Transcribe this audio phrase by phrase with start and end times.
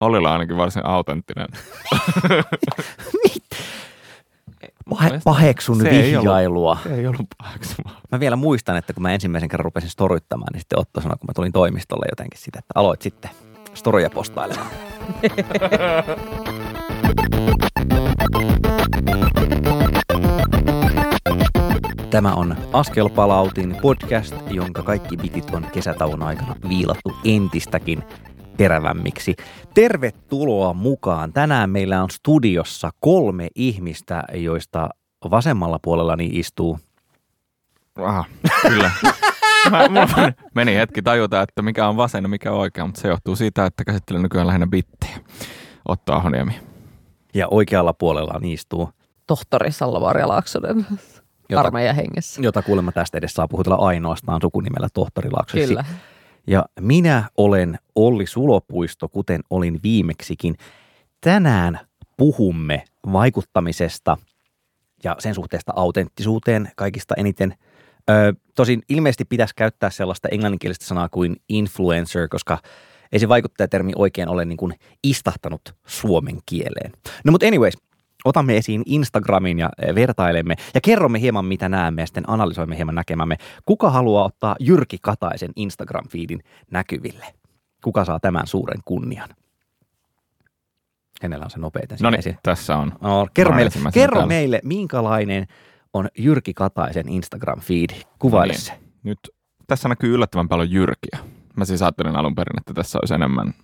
[0.00, 1.48] Olilla ainakin varsin autenttinen.
[4.90, 6.78] Pahe, paheksun Se ei vihjailua.
[6.82, 8.00] Se ei ollut pahaksuvaa.
[8.12, 11.26] Mä vielä muistan, että kun mä ensimmäisen kerran rupesin storyttamaan, niin sitten Otto sanoi, kun
[11.26, 13.30] mä tulin toimistolle jotenkin sitä, että aloit sitten
[13.74, 14.70] storyja postailemaan.
[22.10, 28.04] Tämä on Askelpalautin podcast, jonka kaikki bitit on kesätauon aikana viilattu entistäkin
[28.64, 29.36] terävämmiksi.
[29.74, 31.32] Tervetuloa mukaan.
[31.32, 34.88] Tänään meillä on studiossa kolme ihmistä, joista
[35.30, 36.78] vasemmalla puolellani istuu
[37.98, 38.24] Aha,
[38.62, 38.90] kyllä.
[39.70, 43.08] Mä, mulla meni- hetki tajuta, että mikä on vasen ja mikä on oikea, mutta se
[43.08, 45.18] johtuu siitä, että käsittelen nykyään lähinnä bittejä.
[45.88, 46.60] Otto Ahoniemi.
[47.34, 48.90] ja oikealla puolella istuu,
[49.26, 50.86] tohtori Salvaria Laaksonen
[51.52, 52.42] Jota- armeijan hengessä.
[52.42, 55.68] jota kuulemma tästä edes saa puhutella ainoastaan sukunimellä tohtori Laaksonen.
[55.68, 55.84] Kyllä.
[56.46, 60.54] Ja minä olen Olli Sulopuisto, kuten olin viimeksikin.
[61.20, 61.80] Tänään
[62.16, 64.16] puhumme vaikuttamisesta
[65.04, 67.54] ja sen suhteesta autenttisuuteen kaikista eniten.
[68.10, 72.58] Ö, tosin ilmeisesti pitäisi käyttää sellaista englanninkielistä sanaa kuin influencer, koska
[73.12, 76.92] ei se vaikuttajatermi oikein ole niin kuin istahtanut suomen kieleen.
[77.24, 77.74] No mutta anyways,
[78.24, 82.94] otamme esiin Instagramin ja eh, vertailemme ja kerromme hieman mitä näemme ja sitten analysoimme hieman
[82.94, 83.36] näkemämme.
[83.66, 86.40] Kuka haluaa ottaa Jyrki Kataisen Instagram-fiidin
[86.70, 87.26] näkyville?
[87.84, 89.28] Kuka saa tämän suuren kunnian?
[91.20, 92.92] Kenellä on se nopeiten No niin, tässä on.
[93.00, 94.26] No, kerro meille, kerro täällä.
[94.28, 95.46] meille, minkälainen
[95.92, 98.02] on Jyrki Kataisen Instagram-fiidi?
[98.18, 98.60] Kuvaile No niin.
[98.66, 98.72] se.
[99.02, 99.18] Nyt
[99.66, 101.18] tässä näkyy yllättävän paljon jyrkiä.
[101.56, 103.54] Mä siis ajattelin alun perin, että tässä olisi enemmän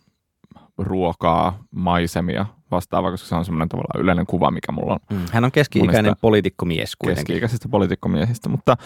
[0.79, 5.25] ruokaa, maisemia vastaavaa, koska se on semmoinen tavallaan yleinen kuva, mikä mulla on Mm.
[5.33, 7.25] Hän on keski-ikäinen poliitikkomies kuitenkin.
[7.27, 8.77] keski-ikäisistä poliitikkomiehistä, mutta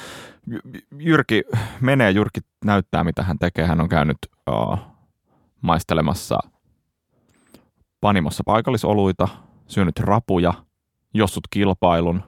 [0.50, 1.42] Jy- Jyrki
[1.80, 3.66] menee, Jyrki näyttää, mitä hän tekee.
[3.66, 4.16] Hän on käynyt
[4.50, 4.78] uh,
[5.62, 6.38] maistelemassa
[8.00, 9.28] panimossa paikallisoluita,
[9.66, 10.54] syönyt rapuja,
[11.14, 12.22] jossut kilpailun.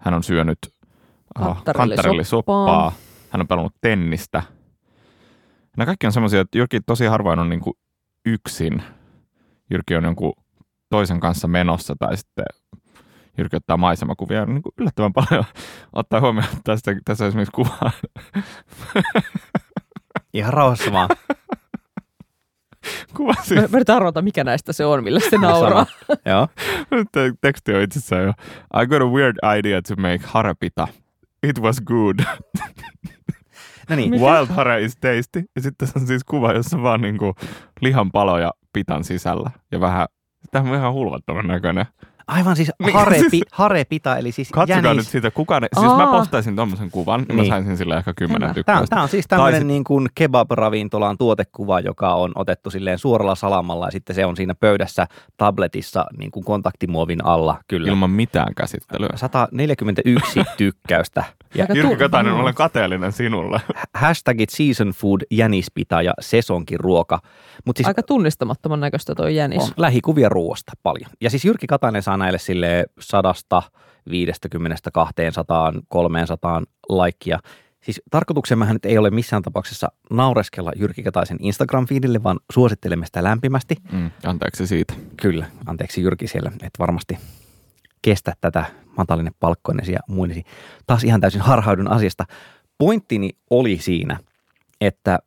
[0.00, 1.74] Hän on syönyt uh, Kantarellisoppaa.
[1.86, 2.92] kantarellisoppaa.
[3.30, 4.42] Hän on pelannut tennistä.
[5.76, 7.78] Nämä kaikki on semmoisia, että Jyrki tosi harvoin on niinku
[8.26, 8.82] yksin.
[9.70, 10.32] Jyrki on jonkun
[10.90, 12.44] toisen kanssa menossa tai sitten
[13.38, 15.44] Jyrki ottaa maisemakuvia niin kuin yllättävän paljon
[15.92, 17.90] ottaa huomioon että tästä, tässä on esimerkiksi kuva,
[20.34, 21.08] Ihan rauhassa vaan.
[23.16, 25.86] kuva siis, mä yritän arvata, mikä näistä se on, millä se nauraa.
[26.26, 26.48] Joo.
[27.12, 28.32] te- teksti on itsessään jo.
[28.82, 30.88] I got a weird idea to make harapita.
[31.42, 32.18] It was good.
[33.90, 35.44] No niin, Wild hara is tasty.
[35.56, 37.34] Ja sitten tässä on siis kuva, jossa vaan niin kuin
[37.80, 39.50] lihan paloja pitan sisällä.
[39.72, 40.06] Ja vähän,
[40.50, 41.86] tämä on ihan hulvattoman näköinen.
[42.26, 44.96] aivan siis Mikä harepi, harepita, eli siis Katsokaa jänis.
[44.96, 46.18] nyt siitä, kuka ne, siis mä Aa.
[46.18, 47.52] postaisin tommosen kuvan, niin mä Niin.
[47.52, 48.86] saisin sille ehkä kymmenen tykkäystä.
[48.86, 53.86] tämä on siis tämmöinen sit- niin kuin kebab-ravintolan tuotekuva, joka on otettu silleen suoralla salamalla
[53.86, 55.06] ja sitten se on siinä pöydässä
[55.36, 57.58] tabletissa niin kuin kontaktimuovin alla.
[57.68, 57.88] Kyllä.
[57.88, 59.10] Ilman mitään käsittelyä.
[59.14, 61.24] 141 tykkäystä.
[61.54, 62.40] Ja Jyrki Katainen, mm.
[62.40, 63.60] olen kateellinen sinulle.
[63.94, 67.20] hashtagit season food, jänispita ja sesonkin ruoka.
[67.64, 69.62] Mutta siis Aika tunnistamattoman näköistä toi jänis.
[69.62, 71.10] on lähikuvia ruoasta paljon.
[71.20, 73.62] Ja siis Jyrki Katainen saa näille sille sadasta
[74.10, 77.38] 50, 200, 300 laikkia.
[77.82, 83.76] Siis tarkoituksemmehän nyt ei ole missään tapauksessa naureskella Jyrki Kataisen Instagram-fiidille, vaan suosittelemme sitä lämpimästi.
[83.92, 84.94] Mm, anteeksi siitä.
[85.22, 87.18] Kyllä, anteeksi Jyrki siellä, että varmasti
[88.04, 88.64] kestä tätä
[88.96, 90.42] matalinen palkkoinesi ja muinesi.
[90.86, 92.24] Taas ihan täysin harhaudun asiasta.
[92.78, 94.18] Pointtini oli siinä,
[94.80, 95.18] että,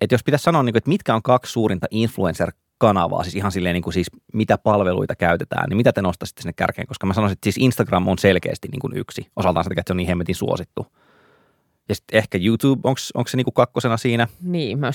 [0.00, 3.82] että jos pitäisi sanoa, niin että mitkä on kaksi suurinta influencer-kanavaa, siis ihan silleen niin
[3.82, 6.86] kuin siis mitä palveluita käytetään, niin mitä te nostaisitte sinne kärkeen?
[6.86, 9.26] Koska mä sanoisin, että siis Instagram on selkeästi niin kuin yksi.
[9.36, 10.86] Osaltaan sitä, että se on niin hemmetin suosittu.
[11.88, 14.28] Ja sitten ehkä YouTube, onko se niin kuin kakkosena siinä?
[14.42, 14.90] Niin, mä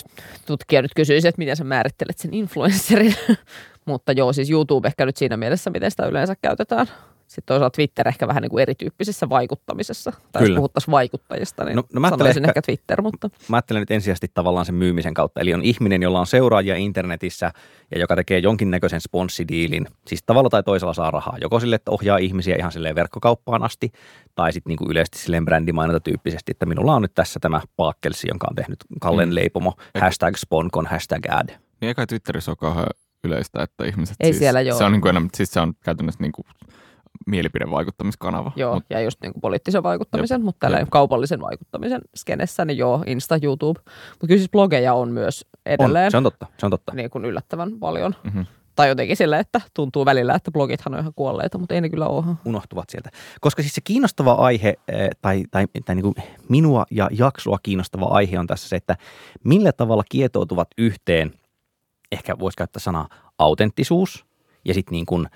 [0.46, 3.16] tutkija nyt kysyisi, että miten sä määrittelet sen influencerin.
[3.86, 6.88] Mutta joo, siis YouTube ehkä nyt siinä mielessä, miten sitä yleensä käytetään.
[7.31, 10.12] Sitten toisaalta Twitter ehkä vähän niin kuin erityyppisessä vaikuttamisessa.
[10.31, 10.53] Tai Kyllä.
[10.53, 13.79] jos puhuttaisiin vaikuttajista, niin No- no, mä no sanoisin ehkä- ehkä Twitter, mutta mä ajattelen
[13.82, 15.41] nyt ensisijaisesti tavallaan sen myymisen kautta.
[15.41, 17.52] Eli on ihminen, jolla on seuraajia internetissä
[17.96, 19.88] ja joka tekee jonkinnäköisen sponssidiilin.
[20.08, 21.38] Siis tavalla tai toisella saa rahaa.
[21.41, 23.91] Joko sille, että ohjaa ihmisiä ihan silleen verkkokauppaan asti,
[24.35, 28.47] tai sitten niinku yleisesti silleen brändimainonta tyyppisesti, että minulla on nyt tässä tämä paakkelsi, jonka
[28.50, 29.35] on tehnyt Kallen Mm.
[29.35, 31.50] leipomo, hashtag sponkon, hashtag ad.
[31.50, 32.88] Niin eikä Twitterissä ole kauhean
[33.23, 34.78] yleistä, että ihmiset Ei siis, siellä joo.
[34.78, 36.46] Se on, niin kuin enemmän, siis se on käytännössä niin kuin
[37.28, 38.52] mielipidevaikuttamiskanava.
[38.56, 40.90] joo, Mut, ja just niin kuin poliittisen vaikuttamisen, Jep, mutta tällä jep.
[40.90, 43.79] kaupallisen vaikuttamisen skenessä, niin joo, Insta, YouTube.
[44.12, 46.94] Mutta kyllä siis blogeja on myös On, edelleen se on totta, se on totta.
[46.96, 48.16] niin kuin yllättävän paljon.
[48.23, 48.46] mm-hmm.
[48.76, 52.08] Tai jotenkin sillä, että tuntuu välillä, että blogithan on ihan kuolleita, mutta ei ne kyllä
[52.08, 52.26] ole.
[52.46, 53.09] unohtuvat sieltä.
[53.41, 56.16] Koska siis se kiinnostava aihe, eh, tai, tai, tai niin kuin
[56.50, 58.97] minua ja jaksoa kiinnostava aihe on tässä se, että
[59.44, 61.32] millä tavalla kietoutuvat yhteen
[62.12, 63.08] ehkä voisi käyttää sanaa
[63.38, 64.26] autenttisuus
[64.66, 65.28] ja sitten niin kuin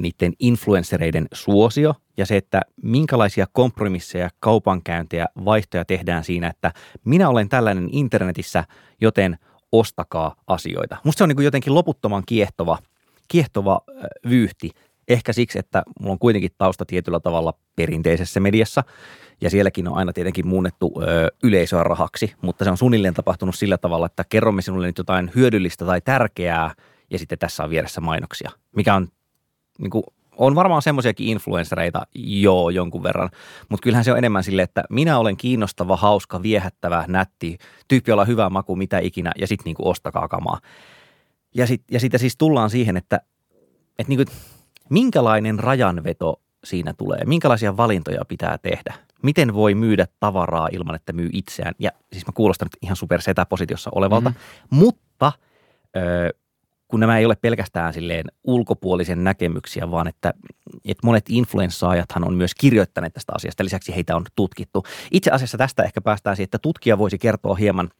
[0.00, 6.72] niiden influenssereiden suosio ja se, että minkälaisia kompromisseja, kaupankäyntejä, vaihtoja tehdään siinä, että
[7.04, 8.64] minä olen tällainen internetissä,
[9.00, 9.38] joten
[9.72, 10.96] ostakaa asioita.
[11.04, 12.78] Musta se on niin jotenkin loputtoman kiehtova,
[13.28, 13.80] kiehtova
[14.28, 14.70] vyyhti,
[15.08, 18.84] ehkä siksi, että mulla on kuitenkin tausta tietyllä tavalla perinteisessä mediassa
[19.40, 23.78] ja sielläkin on aina tietenkin muunnettu ö, yleisöä rahaksi, mutta se on suunnilleen tapahtunut sillä
[23.78, 26.74] tavalla, että kerromme sinulle nyt jotain hyödyllistä tai tärkeää
[27.10, 29.08] ja sitten tässä on vieressä mainoksia, mikä on
[29.78, 30.04] niin kuin,
[30.36, 33.30] on varmaan semmoisiakin influenssereita joo jonkun verran,
[33.68, 37.58] mutta kyllähän se on enemmän sille, että minä olen kiinnostava, hauska, viehättävä, nätti,
[37.88, 40.60] tyyppi, jolla on hyvä maku, mitä ikinä, ja sitten niin ostakaa kamaa.
[41.54, 43.20] Ja sitten ja sit siis tullaan siihen, että,
[43.98, 44.36] että niin kuin,
[44.90, 48.94] minkälainen rajanveto siinä tulee, minkälaisia valintoja pitää tehdä.
[49.22, 51.74] Miten voi myydä tavaraa ilman, että myy itseään?
[51.78, 54.78] Ja siis mä kuulostan nyt ihan super setäpositiossa olevalta, mm-hmm.
[54.78, 55.32] mutta
[55.96, 56.30] ö,
[56.92, 60.34] kun nämä ei ole pelkästään silleen ulkopuolisen näkemyksiä, vaan että,
[60.84, 63.64] että monet influenssaajathan on myös kirjoittaneet tästä asiasta.
[63.64, 64.84] Lisäksi heitä on tutkittu.
[65.10, 67.90] Itse asiassa tästä ehkä päästään siihen, että tutkija voisi kertoa hieman,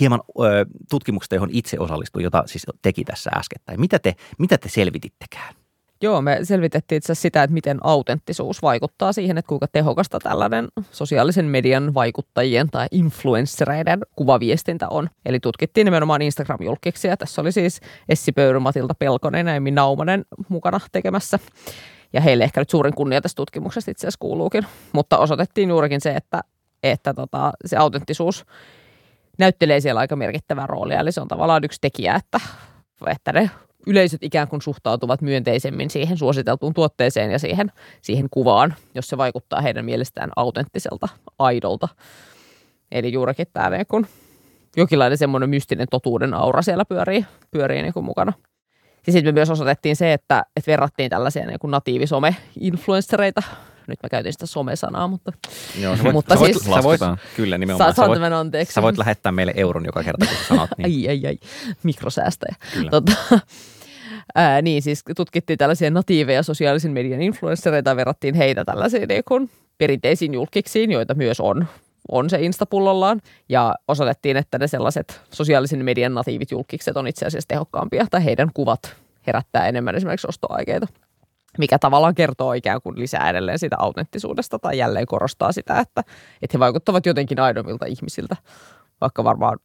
[0.00, 3.80] hieman ö, tutkimuksesta, johon itse osallistui, jota siis teki tässä äskettäin.
[3.80, 5.54] Mitä te, mitä te selvitittekään?
[6.02, 11.44] Joo, me selvitettiin itse sitä, että miten autenttisuus vaikuttaa siihen, että kuinka tehokasta tällainen sosiaalisen
[11.44, 15.08] median vaikuttajien tai influenssereiden kuvaviestintä on.
[15.26, 20.80] Eli tutkittiin nimenomaan Instagram-julkiksi tässä oli siis Essi Pöyry, Matilta Pelkonen ja Emmi Naumanen mukana
[20.92, 21.38] tekemässä.
[22.12, 24.66] Ja heille ehkä nyt suurin kunnia tästä tutkimuksesta itse asiassa kuuluukin.
[24.92, 26.40] Mutta osoitettiin juurikin se, että,
[26.82, 28.44] että tota, se autenttisuus
[29.38, 31.00] näyttelee siellä aika merkittävää roolia.
[31.00, 32.40] Eli se on tavallaan yksi tekijä, että,
[33.06, 33.50] että ne
[33.86, 39.60] yleisöt ikään kuin suhtautuvat myönteisemmin siihen suositeltuun tuotteeseen ja siihen, siihen kuvaan, jos se vaikuttaa
[39.60, 41.08] heidän mielestään autenttiselta,
[41.38, 41.88] aidolta.
[42.92, 44.06] Eli juurikin tämä niin kun
[44.76, 48.32] jokinlainen semmoinen mystinen totuuden aura siellä pyörii, pyörii niin kuin mukana.
[49.06, 53.42] Ja sitten me myös osoitettiin se, että, että verrattiin tällaisia niin natiivisome-influenssereita
[53.92, 55.32] nyt mä käytin sitä somesanaa, mutta...
[55.80, 57.00] Joo, sä voit, mutta sä voit, siis, sä voit,
[57.36, 57.94] kyllä nimenomaan.
[57.94, 58.74] Sa, sä, voit, anteeksi.
[58.74, 61.10] sä voit lähettää meille euron joka kerta, kun sä sanot niin.
[61.10, 61.38] ai, ai, ai,
[61.82, 62.54] mikrosäästäjä.
[62.72, 62.90] Kyllä.
[62.90, 63.12] Tota,
[64.34, 69.50] ää, niin, siis tutkittiin tällaisia natiiveja sosiaalisen median influenssereita ja verrattiin heitä tällaisiin niin kuin
[69.78, 71.66] perinteisiin julkiksiin, joita myös on
[72.10, 77.48] on se Instapullollaan, ja osoitettiin, että ne sellaiset sosiaalisen median natiivit julkikset on itse asiassa
[77.48, 78.96] tehokkaampia, tai heidän kuvat
[79.26, 80.86] herättää enemmän esimerkiksi ostoaikeita
[81.58, 86.02] mikä tavallaan kertoo ikään kuin lisää edelleen sitä autenttisuudesta tai jälleen korostaa sitä, että,
[86.42, 88.36] että he vaikuttavat jotenkin aidomilta ihmisiltä,
[89.00, 89.58] vaikka varmaan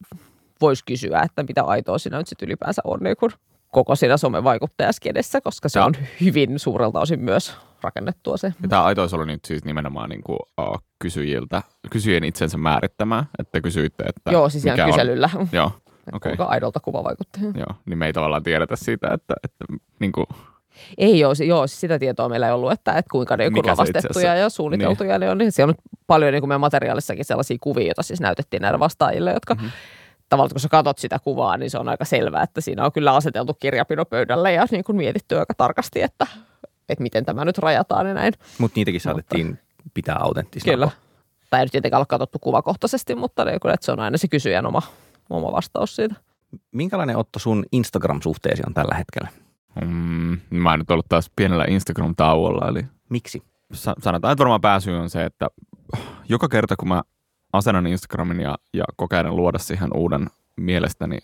[0.60, 3.32] voisi kysyä, että mitä aitoa siinä nyt sitten ylipäänsä on niin kuin
[3.72, 8.52] koko siinä somevaikuttajaskedessä, koska se on hyvin suurelta osin myös rakennettua se.
[8.62, 13.60] Ja tämä aitois oli nyt siis nimenomaan niin kuin, uh, kysyjiltä, kysyjien itsensä määrittämää, että
[13.60, 15.30] kysyitte, että Joo, siis ihan kyselyllä.
[15.34, 15.72] On, joo,
[16.12, 16.30] okay.
[16.30, 17.42] Kuinka aidolta kuva vaikuttaa.
[17.54, 19.64] Joo, niin me ei tavallaan tiedetä siitä, että, että
[19.98, 20.26] niin kuin,
[20.98, 24.34] ei ole, joo, siis sitä tietoa meillä ei ollut, että, että kuinka ne joku lavastettuja
[24.34, 25.20] ja suunniteltuja niin.
[25.20, 25.38] ne on.
[25.38, 29.32] Niin siellä on paljon niin kuin meidän materiaalissakin sellaisia kuvia, joita siis näytettiin näille vastaajille,
[29.32, 29.70] jotka mm-hmm.
[30.28, 33.14] tavallaan kun sä katsot sitä kuvaa, niin se on aika selvää, että siinä on kyllä
[33.14, 36.26] aseteltu kirjapino pöydälle ja niin kuin mietitty aika tarkasti, että,
[36.88, 38.32] että miten tämä nyt rajataan ja näin.
[38.58, 40.72] Mut niitäkin saatettiin mutta, pitää autenttisena.
[40.72, 40.90] Kyllä.
[41.50, 44.66] Tai ei nyt tietenkään ole katsottu kuvakohtaisesti, mutta niin että se on aina se kysyjän
[44.66, 44.82] oma,
[45.30, 46.14] oma vastaus siitä.
[46.72, 49.28] Minkälainen Otto sun Instagram-suhteesi on tällä hetkellä?
[49.86, 52.68] Mm, mä oon nyt ollut taas pienellä Instagram-tauolla.
[52.68, 53.42] Eli Miksi?
[53.72, 55.48] Sanotaan, että varmaan pääsy on se, että
[56.28, 57.02] joka kerta kun mä
[57.52, 61.18] asennan Instagramin ja, ja kokeilen luoda siihen uuden mielestäni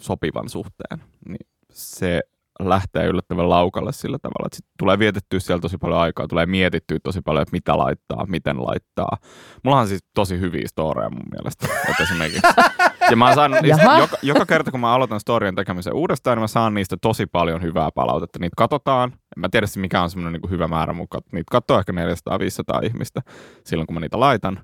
[0.00, 2.20] sopivan suhteen, niin se
[2.60, 6.98] lähtee yllättävän laukalle sillä tavalla, että sit tulee vietettyä siellä tosi paljon aikaa, tulee mietittyä
[7.02, 9.18] tosi paljon, että mitä laittaa, miten laittaa.
[9.62, 12.42] Mulla on siis tosi hyviä storeja mun mielestä, että esimerkiksi.
[13.10, 13.52] Ja mä saan
[14.00, 17.62] joka, joka, kerta, kun mä aloitan storien tekemisen uudestaan, niin mä saan niistä tosi paljon
[17.62, 18.38] hyvää palautetta.
[18.38, 19.12] Niitä katsotaan.
[19.12, 21.22] En mä tiedä, mikä on semmoinen niin hyvä määrä mukaan.
[21.32, 23.20] Niitä katsoo ehkä 400-500 ihmistä
[23.64, 24.60] silloin, kun mä niitä laitan.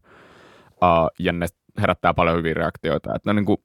[0.70, 1.46] Uh, ja ne
[1.80, 3.14] herättää paljon hyviä reaktioita.
[3.14, 3.58] Että ne niin kuin,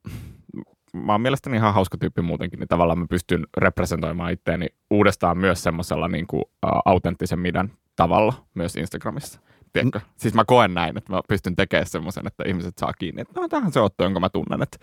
[0.94, 5.64] mä oon mielestäni ihan hauska tyyppi muutenkin, niin tavallaan mä pystyn representoimaan itteeni uudestaan myös
[5.64, 9.40] semmoisella niin kuin, uh, autenttisen midän tavalla myös Instagramissa.
[9.76, 10.00] Tiedätkö?
[10.00, 10.06] Mm.
[10.16, 13.48] Siis mä koen näin, että mä pystyn tekemään semmoisen, että ihmiset saa kiinni, että no
[13.48, 14.78] tähän se Otto, jonka mä tunnen, että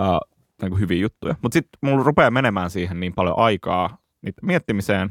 [0.00, 1.34] uh, niin kuin hyviä juttuja.
[1.42, 5.08] Mutta sitten mulla rupeaa menemään siihen niin paljon aikaa niitä miettimiseen,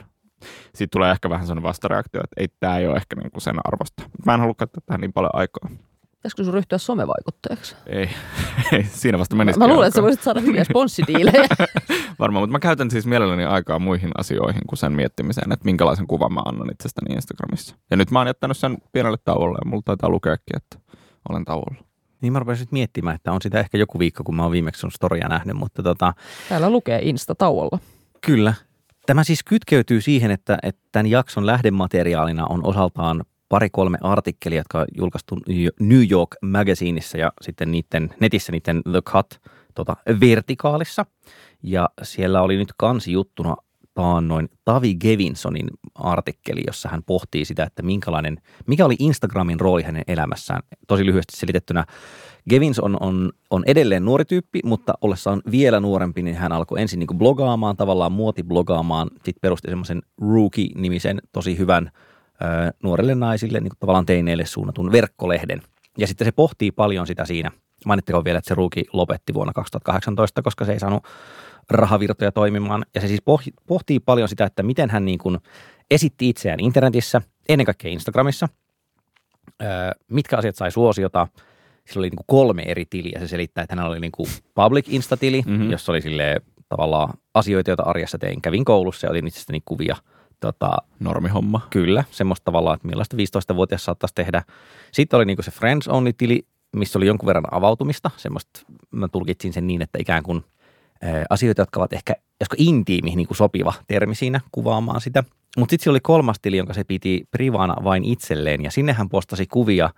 [0.66, 3.56] sitten tulee ehkä vähän sellainen vastareaktio, että ei tämä ei ole ehkä niin kuin sen
[3.64, 4.04] arvosta.
[4.26, 5.70] Mä en halua käyttää tähän niin paljon aikaa.
[6.20, 7.76] Pitäisikö sun ryhtyä somevaikuttajaksi?
[7.86, 8.10] Ei,
[8.74, 9.60] ei siinä vasta menisi.
[9.60, 11.48] Mä, mä luulen, että sä voisit saada hyviä sponssidiilejä.
[12.20, 16.34] Varmaan, mutta mä käytän siis mielelläni aikaa muihin asioihin kuin sen miettimiseen, että minkälaisen kuvan
[16.34, 17.76] mä annan itsestäni Instagramissa.
[17.92, 20.78] Ja nyt mä oon jättänyt sen pienelle tauolle ja mulla taitaa lukeakin, että
[21.30, 21.84] olen tauolla.
[22.22, 24.80] Niin mä rupesin nyt miettimään, että on sitä ehkä joku viikko, kun mä oon viimeksi
[24.80, 26.14] sun storia nähnyt, mutta tota,
[26.50, 27.80] Täällä lukee Insta-tauolla.
[28.26, 28.54] Kyllä.
[29.06, 34.86] Tämä siis kytkeytyy siihen, että, että tämän jakson lähdemateriaalina on osaltaan pari-kolme artikkelia, jotka on
[34.98, 35.38] julkaistu
[35.80, 39.42] New York Magazineissa ja sitten niiden, netissä niiden The Cut
[39.76, 41.06] tota, vertikaalissa.
[41.64, 43.56] Ja siellä oli nyt kansijuttuna
[43.94, 50.04] taannoin Tavi Gevinsonin artikkeli, jossa hän pohtii sitä, että minkälainen, mikä oli Instagramin rooli hänen
[50.08, 50.62] elämässään.
[50.88, 51.86] Tosi lyhyesti selitettynä.
[52.50, 57.00] Gevins on, on, on edelleen nuori tyyppi, mutta ollessaan vielä nuorempi, niin hän alkoi ensin
[57.00, 61.92] niin blogaamaan, tavallaan muotiblogaamaan, sitten perusti semmoisen Rookie-nimisen tosi hyvän
[62.84, 65.62] nuorille naisille, niin kuin tavallaan teineille suunnatun verkkolehden.
[65.98, 67.52] Ja sitten se pohtii paljon sitä siinä.
[67.86, 71.04] Mainittakoon vielä, että se Rookie lopetti vuonna 2018, koska se ei saanut
[71.70, 72.86] rahavirtoja toimimaan.
[72.96, 73.22] Ja se siis
[73.68, 75.38] pohtii paljon sitä, että miten hän niin kuin
[75.92, 78.50] esitti itseään internetissä, ennen kaikkea Instagramissa,
[80.12, 81.28] mitkä asiat sai suosiota.
[81.88, 83.20] Sillä oli niin kuin kolme eri tiliä.
[83.20, 85.72] Se selittää, että hänellä oli niin kuin public Insta-tili, mm-hmm.
[85.72, 86.36] jossa oli sille
[86.70, 88.42] tavallaan asioita, joita arjessa tein.
[88.42, 89.96] Kävin koulussa ja otin itsestäni kuvia.
[90.40, 91.68] Tota, Normihomma.
[91.70, 94.44] Kyllä, semmoista tavallaan, että millaista 15-vuotias saattaisi tehdä.
[94.92, 98.12] Sitten oli niin kuin se Friends Only-tili, missä oli jonkun verran avautumista.
[98.18, 98.60] Semmoista,
[98.92, 100.44] mä tulkitsin sen niin, että ikään kuin–
[101.30, 105.24] asioita, jotka ovat ehkä josko intiimi niin kuin sopiva termi siinä kuvaamaan sitä.
[105.58, 109.10] Mutta sitten se oli kolmas tili, jonka se piti privana vain itselleen ja sinne hän
[109.10, 109.90] postasi kuvia,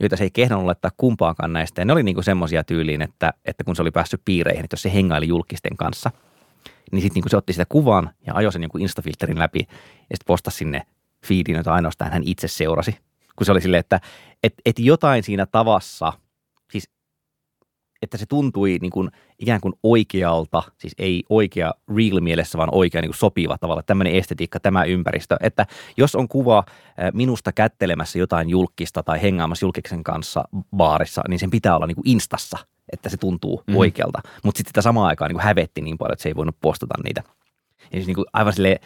[0.00, 1.80] joita se ei kehdannut laittaa kumpaakaan näistä.
[1.80, 4.82] Ja ne oli niinku semmoisia tyyliin, että, että kun se oli päässyt piireihin, että jos
[4.82, 6.10] se hengaili julkisten kanssa,
[6.92, 9.66] niin sitten niinku se otti sitä kuvan ja ajoi sen niinku Instafilterin läpi ja
[10.16, 10.82] sitten postasi sinne
[11.26, 12.98] feediin, jota ainoastaan hän itse seurasi.
[13.36, 14.00] Kun se oli silleen, että
[14.42, 16.12] et, et jotain siinä tavassa–
[18.02, 23.00] että se tuntui niin kuin ikään kuin oikealta, siis ei oikea real mielessä, vaan oikea
[23.00, 25.36] niin kuin sopiva tavalla, tämmöinen estetiikka, tämä ympäristö.
[25.40, 25.66] Että
[25.96, 26.64] jos on kuva
[27.12, 30.44] minusta kättelemässä jotain julkista tai hengaamassa julkiksen kanssa
[30.76, 32.58] baarissa, niin sen pitää olla niin kuin instassa,
[32.92, 33.76] että se tuntuu mm.
[33.76, 34.18] oikealta.
[34.44, 36.94] Mutta sitten sitä samaan aikaan niin kuin hävetti niin paljon, että se ei voinut postata
[37.04, 37.22] niitä.
[37.80, 38.78] Ja siis niin kuin aivan silleen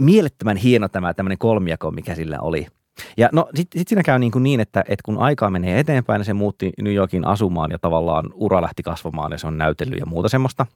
[0.00, 2.66] mielettömän hieno tämä tämmöinen kolmiako, mikä sillä oli–
[3.16, 6.18] ja no sitten sit siinä käy niin, kuin niin että, että kun aikaa menee eteenpäin,
[6.18, 9.98] niin se muutti New Yorkin asumaan ja tavallaan ura lähti kasvamaan ja se on näytellyt
[9.98, 10.66] ja muuta semmoista.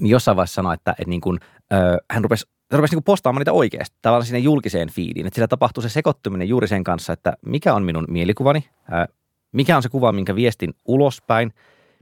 [0.00, 1.40] Niin jossain vaiheessa sanoi, että, että niin kuin,
[1.72, 5.26] ö, hän rupesi se rupesi niin postaamaan niitä oikeasti, tavallaan sinne julkiseen feediin.
[5.26, 9.06] Että sillä tapahtui se sekoittuminen juuri sen kanssa, että mikä on minun mielikuvani, ää,
[9.52, 11.52] mikä on se kuva, minkä viestin ulospäin,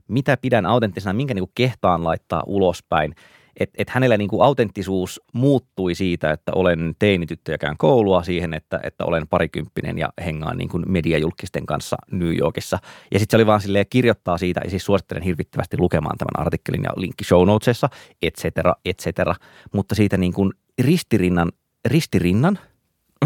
[0.07, 3.15] mitä pidän autenttisena, minkä niin kuin kehtaan laittaa ulospäin–
[3.59, 8.53] että et hänellä niin kuin autenttisuus muuttui siitä, että olen teinityttö ja käyn koulua siihen,
[8.53, 12.79] että, että olen parikymppinen ja hengaan niin kuin mediajulkisten kanssa New Yorkissa.
[13.11, 16.83] Ja sitten se oli vaan silleen kirjoittaa siitä, ja siis suosittelen hirvittävästi lukemaan tämän artikkelin
[16.83, 17.89] ja linkki show notesissa,
[18.21, 19.35] et cetera, et cetera.
[19.73, 21.51] Mutta siitä niin kuin ristirinnan,
[21.85, 22.59] ristirinnan,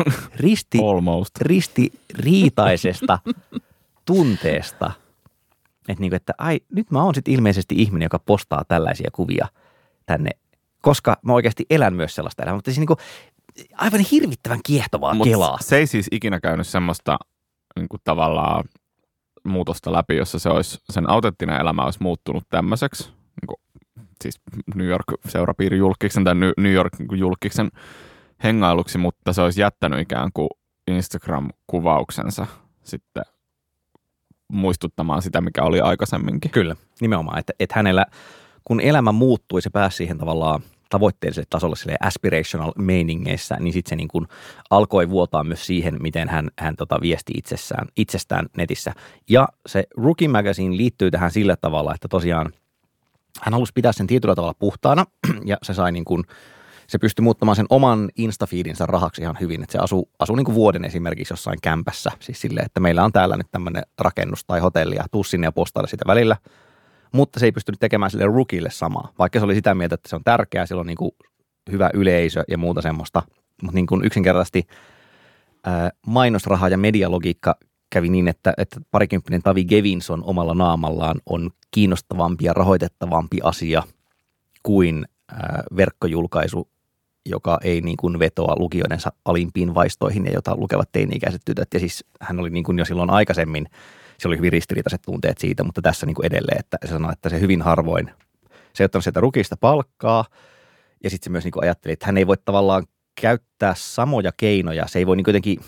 [0.36, 1.38] risti, Almost.
[1.42, 3.20] ristiriitaisesta
[4.06, 4.92] tunteesta,
[5.90, 9.48] että, niin kuin, että ai, nyt mä oon sitten ilmeisesti ihminen, joka postaa tällaisia kuvia–
[10.10, 10.30] tänne,
[10.82, 12.58] koska mä oikeasti elän myös sellaista elämää.
[12.58, 12.98] Mutta siis niin kuin,
[13.78, 15.58] aivan hirvittävän kiehtovaa Mut kelaa.
[15.62, 17.18] Se ei siis ikinä käynyt semmoista
[17.76, 18.64] niin kuin tavallaan
[19.44, 23.58] muutosta läpi, jossa se olisi, sen autenttinen elämä olisi muuttunut tämmöiseksi, niin kuin,
[24.24, 24.42] siis
[24.76, 27.70] New York seurapiiri julkiksen tai New York niin julkiksen
[28.44, 30.50] hengailuksi, mutta se olisi jättänyt ikään kuin
[30.92, 32.48] Instagram-kuvauksensa
[32.84, 33.24] sitten
[34.48, 36.52] muistuttamaan sitä, mikä oli aikaisemminkin.
[36.52, 38.06] Kyllä, nimenomaan, että, että hänellä–
[38.70, 43.96] kun elämä muuttui, se pääsi siihen tavallaan tavoitteelliselle tasolle sille aspirational meiningeissä, niin sitten se
[43.96, 44.28] niin kuin
[44.70, 48.94] alkoi vuotaa myös siihen, miten hän, hän tota viesti itsessään, itsestään netissä.
[49.30, 52.54] Ja se Rookie Magazine liittyy tähän sillä tavalla, että tosiaan
[53.42, 55.06] hän halusi pitää sen tietyllä tavalla puhtaana
[55.46, 56.24] ja se sai niin kuin,
[56.88, 59.64] se pystyi muuttamaan sen oman Instafeedinsä rahaksi ihan hyvin.
[59.64, 62.12] Että se asuu, asuu niin kuin vuoden esimerkiksi jossain kämpässä.
[62.20, 65.52] Siis silleen, että meillä on täällä nyt tämmöinen rakennus tai hotelli ja tuu sinne ja
[65.52, 66.38] postaile sitä välillä–
[67.12, 70.16] mutta se ei pystynyt tekemään sille rookille samaa, vaikka se oli sitä mieltä, että se
[70.16, 71.12] on tärkeää, sillä on niin kuin
[71.72, 73.24] hyvä yleisö ja muuta semmoista,
[73.62, 74.68] mutta niin kuin yksinkertaisesti
[75.66, 77.56] ää, mainosraha ja medialogiikka
[77.90, 83.84] kävi niin, että, että parikymppinen Tavi Gevinson omalla naamallaan on kiinnostavampi ja rahoitettavampi asia
[84.64, 86.70] kuin ää, verkkojulkaisu,
[87.26, 91.68] joka ei niin kuin vetoa lukijoidensa alimpiin vaistoihin ja jota lukevat teini-ikäiset tytöt.
[91.74, 93.66] Ja siis hän oli niin kuin jo silloin aikaisemmin–
[94.20, 97.30] se oli hyvin ristiriitaiset tunteet siitä, mutta tässä niin kuin edelleen, että se sanoi, että
[97.30, 98.12] se hyvin harvoin,
[98.74, 100.26] se ottanut sieltä rukista palkkaa
[101.04, 102.84] ja sitten se myös niin kuin ajatteli, että hän ei voi tavallaan
[103.22, 105.60] käyttää samoja keinoja, se ei voi niin jotenkin,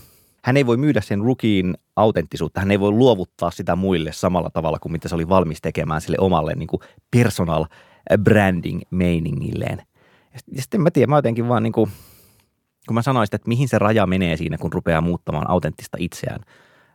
[0.44, 4.80] hän ei voi myydä sen rukiin autenttisuutta, hän ei voi luovuttaa sitä muille samalla tavalla
[4.80, 6.82] kuin mitä se oli valmis tekemään sille omalle niin kuin
[7.12, 7.66] personal
[8.24, 9.82] branding meiningilleen.
[10.34, 11.92] Ja sitten mä tiedän, mä jotenkin vaan niin kuin,
[12.88, 16.42] kun mä sanoisin, että mihin se raja menee siinä, kun rupeaa muuttamaan autenttista itseään–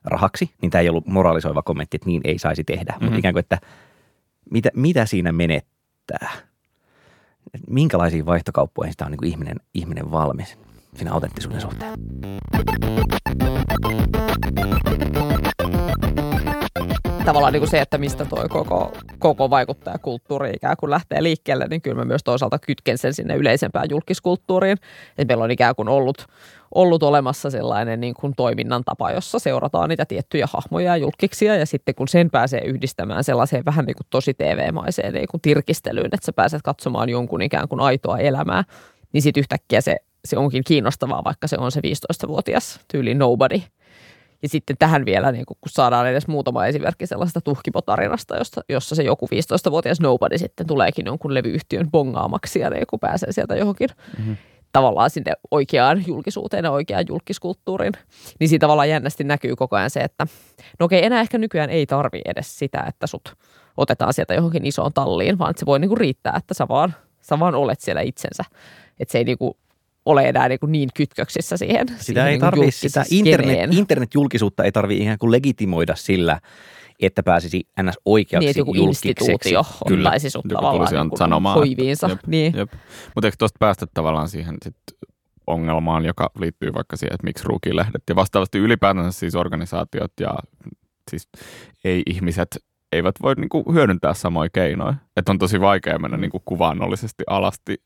[0.06, 3.04] rahaksi, niin tämä ei ollut moralisoiva kommentti, että niin ei saisi tehdä, mm-hmm.
[3.04, 3.58] mutta ikään kuin, että
[4.50, 6.28] mitä, mitä siinä menettää?
[7.54, 10.58] Et Minkälaisiin vaihtokauppoihin sitä on niin kuin ihminen, ihminen valmis
[10.94, 11.92] siinä autenttisuuden suhteen?
[17.26, 21.82] tavallaan niin kuin se, että mistä tuo koko, koko vaikuttajakulttuuri ikään kuin lähtee liikkeelle, niin
[21.82, 24.78] kyllä mä myös toisaalta kytken sen sinne yleisempään julkiskulttuuriin.
[25.18, 26.26] Että meillä on ikään kuin ollut,
[26.76, 31.66] ollut olemassa sellainen niin kuin toiminnan tapa, jossa seurataan niitä tiettyjä hahmoja ja julkiksia, ja
[31.66, 36.26] sitten kun sen pääsee yhdistämään sellaiseen vähän niin kuin tosi TV-maiseen niin kuin tirkistelyyn, että
[36.26, 38.64] sä pääset katsomaan jonkun ikään kuin aitoa elämää,
[39.12, 43.60] niin sitten yhtäkkiä se, se onkin kiinnostavaa, vaikka se on se 15-vuotias tyyli nobody.
[44.42, 49.02] Ja sitten tähän vielä, niin kun saadaan edes muutama esimerkki sellaista tuhkipotarinasta, josta, jossa se
[49.02, 54.36] joku 15-vuotias nobody sitten tuleekin jonkun levyyhtiön bongaamaksi ja niin pääsee sieltä johonkin mm-hmm.
[54.76, 57.92] Tavallaan sinne oikeaan julkisuuteen ja oikeaan julkiskulttuuriin.
[58.40, 60.26] Niin siinä tavallaan jännästi näkyy koko ajan se, että
[60.78, 63.34] no okei, enää ehkä nykyään ei tarvi edes sitä, että sut
[63.76, 66.94] otetaan sieltä johonkin isoon talliin, vaan että se voi niin kuin riittää, että sä vaan,
[67.20, 68.44] sä vaan olet siellä itsensä.
[69.00, 69.54] Että se ei niin kuin
[70.04, 71.88] ole enää niin, kuin niin kytköksissä siihen.
[71.88, 76.40] Sitä siihen ei niin kuin tarvitse, sitä internet, internetjulkisuutta ei tarvitse ikään kuin legitimoida sillä,
[77.02, 77.94] että pääsisi ns.
[78.04, 79.08] oikeaksi Niin, että joku julkiseksi.
[79.08, 80.08] instituutio Kyllä.
[80.08, 82.08] ottaisi sut Joku tavallaan niin kuin sanomaan, hoiviinsa.
[82.08, 82.56] Jep, Niin.
[82.56, 82.72] Jep.
[83.14, 84.76] Mutta eikö tuosta päästä tavallaan siihen sit
[85.46, 90.34] ongelmaan, joka liittyy vaikka siihen, että miksi ruukilehdet ja vastaavasti ylipäätänsä siis organisaatiot ja
[91.10, 91.28] siis
[91.84, 92.48] ei-ihmiset
[92.92, 94.94] eivät voi niinku hyödyntää samoja keinoja.
[95.16, 97.76] Että on tosi vaikea mennä niinku kuvaannollisesti alasti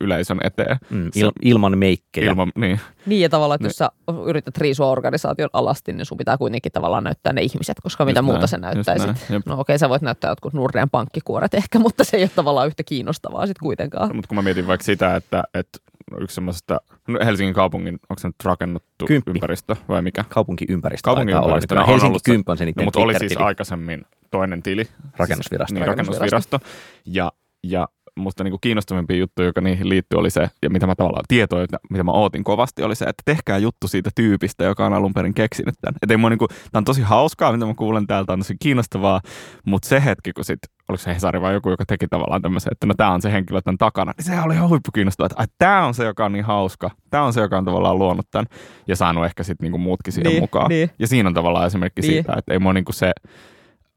[0.00, 0.76] yleisön eteen.
[0.90, 2.30] Mm, Se- il, ilman meikkejä.
[2.30, 3.90] Ilman, niin, niin, ja tavallaan, että Ne- jos sä
[4.26, 8.24] yrität riisua organisaation alasti, niin sun pitää kuitenkin tavallaan näyttää ne ihmiset, koska mitä Just
[8.26, 9.46] muuta näin, sä just näyttäisit.
[9.46, 12.82] No okei, sä voit näyttää jotkut Nordeen pankkikuoret ehkä, mutta se ei ole tavallaan yhtä
[12.82, 14.16] kiinnostavaa sitten kuitenkaan.
[14.16, 15.78] mutta kun mä mietin vaikka sitä, että, että
[16.20, 19.30] yksi semmoista no Helsingin kaupungin, onko se nyt rakennettu Kymppi.
[19.30, 20.24] ympäristö vai mikä?
[20.36, 21.86] No on nykyään.
[21.86, 24.88] Helsinki ollut se- Kymp on se No, mutta oli siis aikaisemmin toinen tili.
[25.16, 25.74] Rakennusvirasto.
[25.74, 26.58] Niin, Rakennusvirasto.
[26.58, 26.60] rakennusvirasto.
[27.06, 31.24] Ja, ja musta niinku kiinnostavimpia juttuja, joka niihin liittyy, oli se, ja mitä mä tavallaan
[31.28, 34.92] tietoin, että mitä mä ootin kovasti, oli se, että tehkää juttu siitä tyypistä, joka on
[34.92, 35.94] alun perin keksinyt tämän.
[36.02, 39.20] Et ei mua niinku, tää on tosi hauskaa, mitä mä kuulen täältä, on tosi kiinnostavaa,
[39.66, 40.58] mutta se hetki, kun sit,
[40.88, 43.60] oliko se Hesari vai joku, joka teki tavallaan tämmöisen, että no tää on se henkilö
[43.62, 46.44] tämän takana, niin se oli ihan huippukiinnostavaa, että ai, tää on se, joka on niin
[46.44, 48.46] hauska, tää on se, joka on tavallaan luonut tämän,
[48.88, 50.68] ja saanut ehkä sitten niinku muutkin siihen Niin, mukaan.
[50.68, 50.90] niin.
[50.98, 52.12] Ja siinä on tavallaan esimerkki Niin.
[52.12, 53.12] siitä, että ei mua niinku se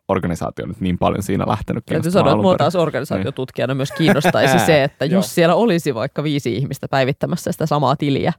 [0.08, 4.84] organisaatio nyt niin paljon siinä lähtenyt Täytyy sanoa, että mua taas organisaatiotutkijana myös kiinnostaisi se,
[4.84, 5.20] että Joo.
[5.20, 8.34] jos siellä olisi vaikka viisi ihmistä päivittämässä sitä samaa tiliä,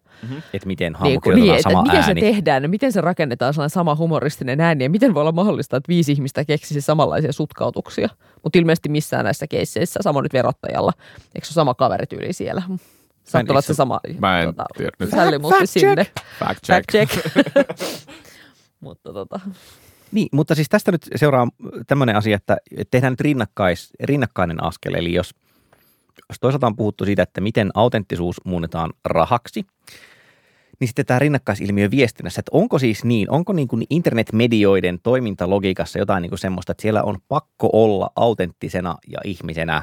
[0.53, 2.21] Että miten niin, niin että sama miten ääni.
[2.21, 5.77] se tehdään ja miten se rakennetaan sellainen sama humoristinen ääni ja miten voi olla mahdollista,
[5.77, 8.09] että viisi ihmistä keksisi samanlaisia sutkautuksia.
[8.43, 10.93] Mutta ilmeisesti missään näissä keisseissä, sama nyt verottajalla,
[11.35, 12.63] eikö se ole sama kaverityyli siellä?
[13.25, 14.01] Saattaa olla se sama.
[14.19, 15.11] Mä en tiedä nyt.
[15.11, 16.07] Sälli muutti Fact sinne.
[16.39, 16.93] Fact check.
[16.93, 17.37] Fact check.
[18.81, 19.41] Mutta tota,
[20.15, 21.49] Niin, mutta siis tästä nyt seuraa
[21.87, 22.57] tämmöinen asia, että
[22.91, 24.95] tehdään nyt rinnakkais, rinnakkainen askel.
[24.95, 25.35] Eli jos,
[26.29, 29.67] jos toisaalta on puhuttu siitä, että miten autenttisuus muunnetaan rahaksi,
[30.81, 36.23] niin sitten tämä rinnakkaisilmiö viestinnässä, että onko siis niin, onko niin kuin internetmedioiden toimintalogiikassa jotain
[36.23, 39.83] niin kuin semmoista, että siellä on pakko olla autenttisena ja ihmisenä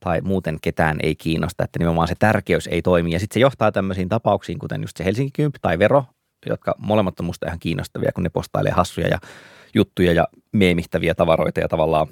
[0.00, 3.12] tai muuten ketään ei kiinnosta, että nimenomaan se tärkeys ei toimi.
[3.12, 6.04] Ja sitten se johtaa tämmöisiin tapauksiin, kuten just se Helsinki Kymp tai Vero,
[6.46, 9.18] jotka molemmat on musta ihan kiinnostavia, kun ne postailee hassuja ja
[9.74, 12.06] juttuja ja meemittäviä tavaroita ja tavallaan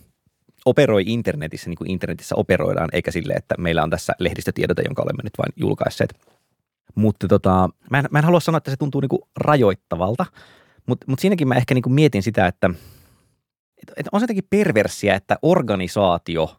[0.65, 5.23] operoi internetissä niin kuin internetissä operoidaan, eikä sille, että meillä on tässä lehdistötiedote, jonka olemme
[5.23, 6.15] nyt vain julkaisseet.
[6.95, 10.27] Mutta tota, mä, en, mä en halua sanoa, että se tuntuu niin kuin rajoittavalta,
[10.87, 12.71] mutta mut siinäkin mä ehkä niin kuin mietin sitä, että,
[13.97, 16.57] että, on se jotenkin perversiä, että organisaatio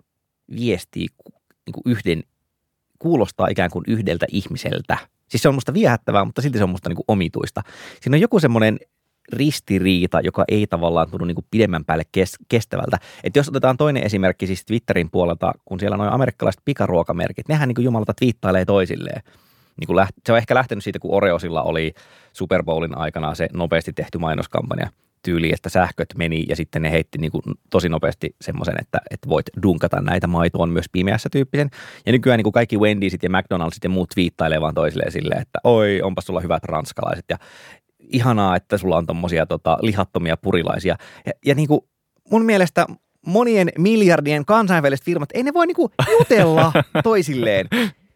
[0.55, 1.07] viestii
[1.65, 2.23] niin kuin yhden,
[2.99, 4.97] kuulostaa ikään kuin yhdeltä ihmiseltä.
[5.27, 7.61] Siis se on musta viehättävää, mutta silti se on musta niin kuin omituista.
[8.01, 8.79] Siinä on joku semmoinen
[9.31, 12.97] ristiriita, joka ei tavallaan tunnu niin kuin pidemmän päälle kes- kestävältä.
[13.23, 17.75] Et jos otetaan toinen esimerkki siis Twitterin puolelta, kun siellä noin amerikkalaiset pikaruokamerkit, nehän niin
[17.75, 19.21] kuin jumalata twiittailee toisilleen.
[19.79, 21.93] Niin kuin läht- se on ehkä lähtenyt siitä, kun Oreosilla oli
[22.33, 24.89] Super Bowlin aikana se nopeasti tehty mainoskampanja
[25.23, 29.29] tyyli, että sähköt meni ja sitten ne heitti niin kuin tosi nopeasti semmoisen, että, että
[29.29, 31.69] voit dunkata näitä maitoon myös pimeässä tyyppisen.
[32.05, 35.59] Ja nykyään niin kuin kaikki Wendysit ja McDonaldsit ja muut twiittailee vaan toisilleen silleen, että
[35.63, 37.37] oi, onpas sulla hyvät ranskalaiset ja
[38.13, 40.95] ihanaa, että sulla on tommosia tota, lihattomia purilaisia.
[41.25, 41.81] Ja, ja niin kuin
[42.31, 42.87] mun mielestä
[43.25, 46.71] monien miljardien kansainväliset firmat, ei ne voi niinku jutella
[47.03, 47.67] toisilleen.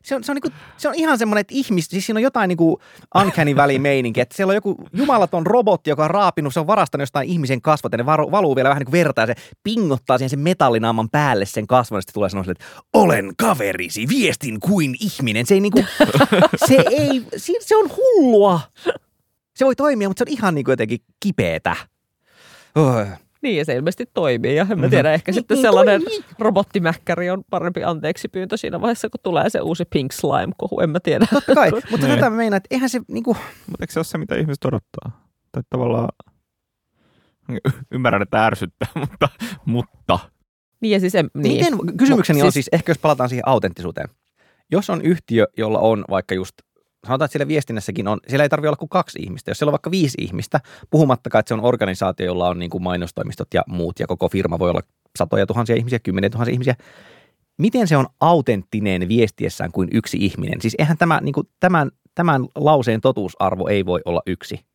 [0.03, 2.47] Se on, se, on niinku, se on ihan semmoinen, että ihmis, siis siinä on jotain
[2.47, 2.81] niinku
[3.15, 7.01] uncanny valley meininki, että siellä on joku jumalaton robotti, joka on raapinut, se on varastanut
[7.01, 10.17] jostain ihmisen kasvot ja ne varu, valuu vielä vähän niin kuin vertaa ja se pingottaa
[10.17, 14.95] siihen sen metallinaaman päälle sen kasvon ja sitten tulee sanoa että olen kaverisi, viestin kuin
[14.99, 15.45] ihminen.
[15.45, 15.85] Se ei niinku,
[16.67, 17.25] se ei,
[17.59, 18.59] se on hullua.
[19.57, 21.75] Se voi toimia, mutta se on ihan niin kuin jotenkin kipeetä.
[22.75, 23.05] Oh.
[23.41, 24.55] Niin, ja se ilmeisesti toimii.
[24.55, 26.23] Ja en mä tiedä, ehkä Niin, sitten niin sellainen toimii.
[26.39, 30.79] robottimäkkäri on parempi anteeksi pyyntö siinä vaiheessa, kun tulee se uusi Pink Slime-kohu.
[30.79, 31.25] En mä tiedä.
[31.33, 32.15] Totta kai, mutta Niin.
[32.19, 33.33] tätä mä meinaan, että eihän se niinku,
[33.67, 35.27] Mutta eikö se ole se, mitä ihmiset odottaa?
[35.51, 36.09] Tai tavallaan
[37.91, 39.29] ymmärrän, että ärsyttää, mutta,
[39.65, 40.19] mutta
[40.81, 41.65] Niin, ja siis en, niin.
[41.71, 44.09] Miten, kysymykseni Mut on siis, ehkä jos palataan siihen autenttisuuteen.
[44.71, 46.53] Jos on yhtiö, jolla on vaikka just,
[47.05, 49.51] sanotaan, että siellä viestinnässäkin on, siellä ei tarvitse olla kuin kaksi ihmistä.
[49.51, 52.83] Jos siellä on vaikka viisi ihmistä, puhumattakaan, että se on organisaatio, jolla on niin kuin
[52.83, 54.81] mainostoimistot ja muut, ja koko firma voi olla
[55.17, 56.75] satoja tuhansia ihmisiä, kymmeniä tuhansia ihmisiä.
[57.57, 60.61] Miten se on autenttinen viestiessään kuin yksi ihminen?
[60.61, 64.65] Siis eihän tämä, niin kuin, tämän, tämän lauseen totuusarvo ei voi olla yksi.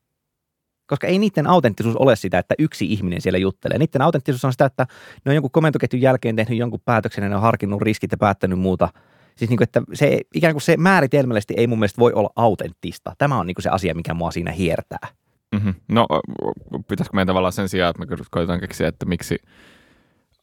[0.86, 3.78] Koska ei niiden autenttisuus ole sitä, että yksi ihminen siellä juttelee.
[3.78, 4.86] Niiden autenttisuus on sitä, että
[5.24, 8.58] ne on jonkun komentoketjun jälkeen tehnyt jonkun päätöksen ja ne on harkinnut riskit ja päättänyt
[8.58, 8.88] muuta.
[9.36, 13.12] Siis niin kuin, että se, ikään kuin se määritelmällisesti ei mun mielestä voi olla autenttista.
[13.18, 15.08] Tämä on niin kuin se asia, mikä mua siinä hiertää.
[15.52, 15.74] Mm-hmm.
[15.88, 16.06] No,
[16.88, 19.36] pitäisikö meidän tavallaan sen sijaan, että me koetaan keksiä, että miksi,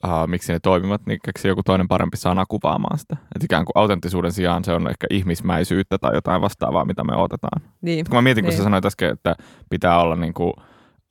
[0.06, 3.14] uh, miksi ne toimivat, niin keksiä joku toinen parempi sana kuvaamaan sitä.
[3.36, 7.62] Että ikään kuin autenttisuuden sijaan se on ehkä ihmismäisyyttä tai jotain vastaavaa, mitä me odotetaan.
[7.82, 8.06] niin.
[8.06, 8.58] Kun mä mietin, kun Niin.
[8.58, 9.36] sä sanoit äsken, että
[9.70, 10.54] pitää olla niin kuin,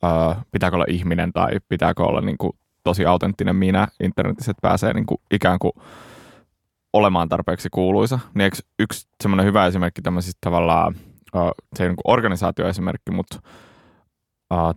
[0.03, 4.93] uh, pitääkö olla ihminen tai pitääkö olla niin kuin tosi autenttinen minä internetissä, että pääsee
[4.93, 5.71] niin kuin ikään kuin
[6.93, 8.19] olemaan tarpeeksi kuuluisa.
[8.33, 10.95] Niin eikö yksi semmoinen hyvä esimerkki tämmöisistä tavallaan,
[11.75, 13.39] se ei niin kuin organisaatioesimerkki, mutta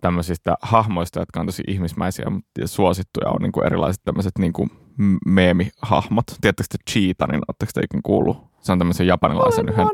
[0.01, 2.25] tämmöisistä hahmoista, jotka on tosi ihmismäisiä
[2.59, 4.69] ja suosittuja, on niin kuin erilaiset tämmöiset niin kuin
[5.25, 6.25] meemihahmot.
[6.41, 8.37] Tiedättekö te Cheetanin, oletteko te ikin kuullut?
[8.61, 9.87] Se on tämmöisen japanilaisen yhden,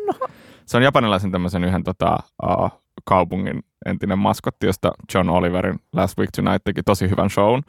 [0.66, 2.72] se on japanilaisen tämmöisen yhden tota, uh,
[3.06, 7.62] kaupungin entinen maskotti, josta John Oliverin Last Week Tonight teki tosi hyvän shown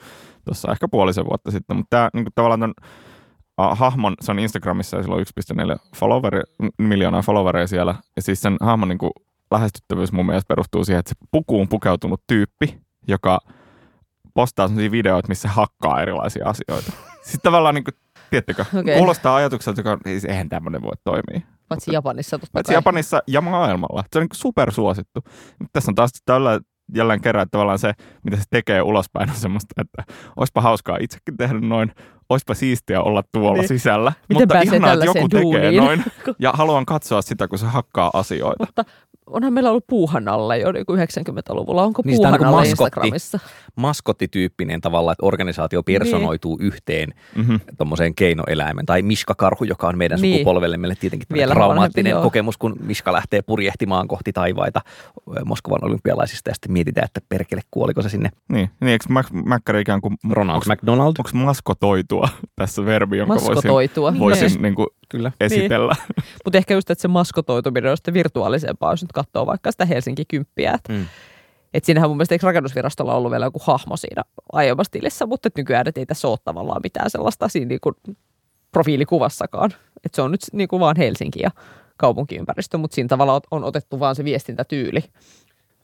[0.45, 1.77] tuossa ehkä puolisen vuotta sitten.
[1.77, 2.89] Mutta tämä niin tavallaan ton, uh,
[3.75, 5.25] hahmon, se on Instagramissa ja sillä on
[5.75, 6.41] 1,4 followeri,
[6.79, 7.95] miljoonaa followereja siellä.
[8.17, 9.11] Ja siis sen hahmon niin kuin,
[9.51, 13.41] lähestyttävyys mun mielestä perustuu siihen, että se pukuun pukeutunut tyyppi, joka
[14.35, 16.93] postaa sellaisia videoita, missä hakkaa erilaisia asioita.
[17.23, 17.95] Sitten tavallaan, niin kuin,
[18.31, 18.81] tiedättekö, Okei.
[18.81, 18.97] okay.
[18.97, 21.41] kuulostaa ajatukselta, joka ei, eihän tämmöinen voi toimia.
[21.69, 22.77] Paitsi Japanissa totta Paitsi kai.
[22.77, 24.05] Japanissa ja maailmalla.
[24.13, 25.21] Se on niin supersuosittu.
[25.59, 26.61] Mutta tässä on taas tällä
[26.95, 27.93] jälleen kerran, että tavallaan se,
[28.25, 31.93] mitä se tekee ulospäin, on semmoista, että olisipa hauskaa itsekin tehdä noin,
[32.31, 33.61] olisipa siistiä olla tuolla Niin.
[33.61, 33.69] niin.
[33.69, 34.13] sisällä.
[34.29, 35.85] Miten mutta ihanaa, että joku tällaiseen tekee duuniin?
[35.85, 36.05] noin.
[36.39, 38.57] Ja haluan katsoa sitä, kun se hakkaa asioita.
[38.67, 38.85] Mutta
[39.27, 41.83] onhan meillä ollut puuhanalle jo niin kuin 90-luvulla.
[41.83, 42.85] Onko Niin, sitä on niin kuin puuhanalle maskotti.
[42.85, 43.39] Instagramissa?
[43.77, 46.67] Maskottityyppinen tavalla, että organisaatio personoituu niin.
[46.67, 47.61] yhteen Mm-hmm.
[47.79, 48.87] tuommoiseen keinoeläimen.
[48.87, 50.23] Tai Miska-karhu, joka on meidän Niin.
[50.31, 50.39] niin.
[50.39, 54.81] sukupolvelle tietenkin Vielä traumaattinen vanhempi, kokemus, kun Miska lähtee purjehtimaan kohti taivaita
[55.45, 58.31] Moskovan olympialaisista ja sitten mietitään, että perkele kuoliko se sinne.
[58.49, 60.17] Niin, niin eikö Mac- Mäkkäri ikään kuin...
[60.31, 61.31] Ronald onks, McDonald, onko
[62.21, 64.15] maskotoitua tässä verbi, jonka voisin, Maskotoitua.
[64.19, 65.33] voisin niin kuin kyllä.
[65.41, 65.95] esitellä?
[66.45, 70.25] Mutta ehkä just, että se maskotoituminen on sitten virtuaalisempaa, jos nyt katsoo vaikka sitä Helsinki
[70.25, 70.75] 10.
[70.75, 71.07] Että Mm.
[71.75, 75.57] et siinähän mun mielestä eikö rakennusvirastolla ollut vielä joku hahmo siinä aiemmassa tilissä, mutta et
[75.57, 77.93] nykyään et ei tässä ole tavallaan mitään sellaista siinä niinku
[78.73, 79.71] profiilikuvassakaan.
[80.05, 81.51] Että se on nyt niinku vaan Helsinki ja
[81.97, 85.05] kaupunkiympäristö, mutta siinä tavalla on otettu vaan se viestintätyyli.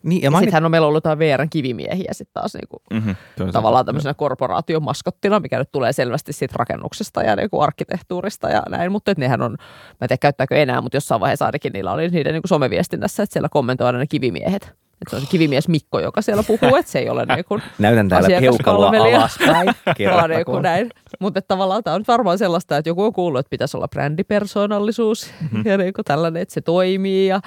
[0.06, 3.52] Niin, ja Ja mainit, sittenhän on meillä ollut jotain VRn kivimiehiä sitten taas niinku Mm-hmm.
[3.52, 9.10] tavallaan tämmöisenä korporaatiomaskottina, mikä nyt tulee selvästi siitä rakennuksesta ja niinku arkkitehtuurista ja näin, mutta
[9.10, 9.56] et nehän on, mä
[10.02, 13.48] en tiedä käyttääkö enää, mutta jossain vaiheessa ainakin niillä oli niiden niinku someviestinnässä, että siellä
[13.48, 14.62] kommentoi aina ne kivimiehet.
[15.02, 18.08] Että se on se kivimies Mikko, joka siellä puhuu, että se ei ole niinku, näytän
[18.08, 19.18] täällä asiakaspalvelija.
[19.18, 19.50] alaspäin.
[19.54, 20.62] vaan niinku Kerrottakoon.
[20.62, 20.90] näin.
[21.20, 25.30] Mutta tavallaan tämä on nyt varmaan sellaista, että joku on kuullut, että pitäisi olla brändipersoonallisuus
[25.40, 25.62] mm-hmm.
[25.66, 27.40] ja niinku tällainen, että se toimii ja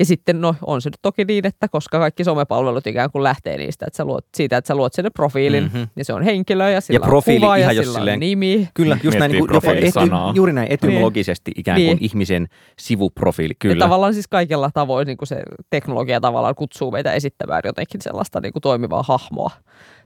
[0.00, 3.56] ja sitten no, on se nyt toki niin, että koska kaikki somepalvelut ikään kuin lähtee
[3.56, 5.72] niistä, että sä luot, siitä, että sä luot sinne profiilin Mhm.
[5.74, 5.88] mm-hmm.
[5.96, 8.20] ja se on henkilö ja sillä profiili on kuva ihan ja jos sillä silleen- on
[8.20, 8.68] nimi.
[8.74, 10.32] Kyllä, just näin, niin kuin, profiilisanaa.
[10.36, 11.98] juuri näin etymologisesti ikään kuin Niin.
[12.00, 13.52] ihmisen sivuprofiili.
[13.52, 13.84] Ja Kyllä.
[13.84, 18.52] tavallaan siis kaikella tavoin niin kuin se teknologia tavallaan kutsuu meitä esittämään jotenkin sellaista niin
[18.52, 19.50] kuin toimivaa hahmoa.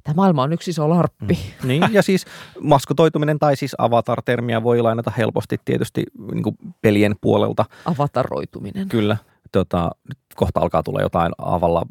[0.05, 1.39] Tämä maailma on yksi iso larppi.
[1.63, 1.69] Mm.
[1.69, 2.25] Niin, ja siis
[2.61, 7.65] maskotoituminen tai siis avatar-termiä voi lainata helposti tietysti niin kuin pelien puolelta.
[7.85, 8.89] Avataroituminen.
[8.89, 9.17] Kyllä.
[9.55, 11.83] Tota, nyt kohta alkaa tulla jotain avalla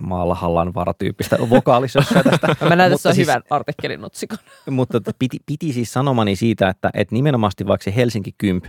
[0.00, 2.56] maalla hallan varatyyppistä vokaalisössä tästä.
[2.68, 4.38] Mä näen tässä siis- hyvän artikkelin otsikon.
[4.70, 8.64] mutta t- piti, piti siis sanomani siitä, että, että nimenomaan vaikka se Helsinki Kymp,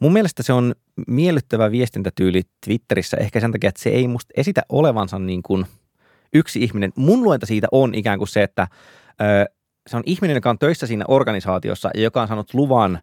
[0.00, 0.74] mun mielestä se on
[1.06, 5.66] miellyttävä viestintätyyli Twitterissä ehkä sen takia, että se ei musta esitä olevansa niin kuin
[6.34, 6.92] yksi ihminen.
[6.96, 8.68] Mun luenta siitä on ikään kuin se, että
[9.20, 9.52] ö,
[9.86, 13.00] se on ihminen, joka on töissä siinä organisaatiossa ja joka on saanut luvan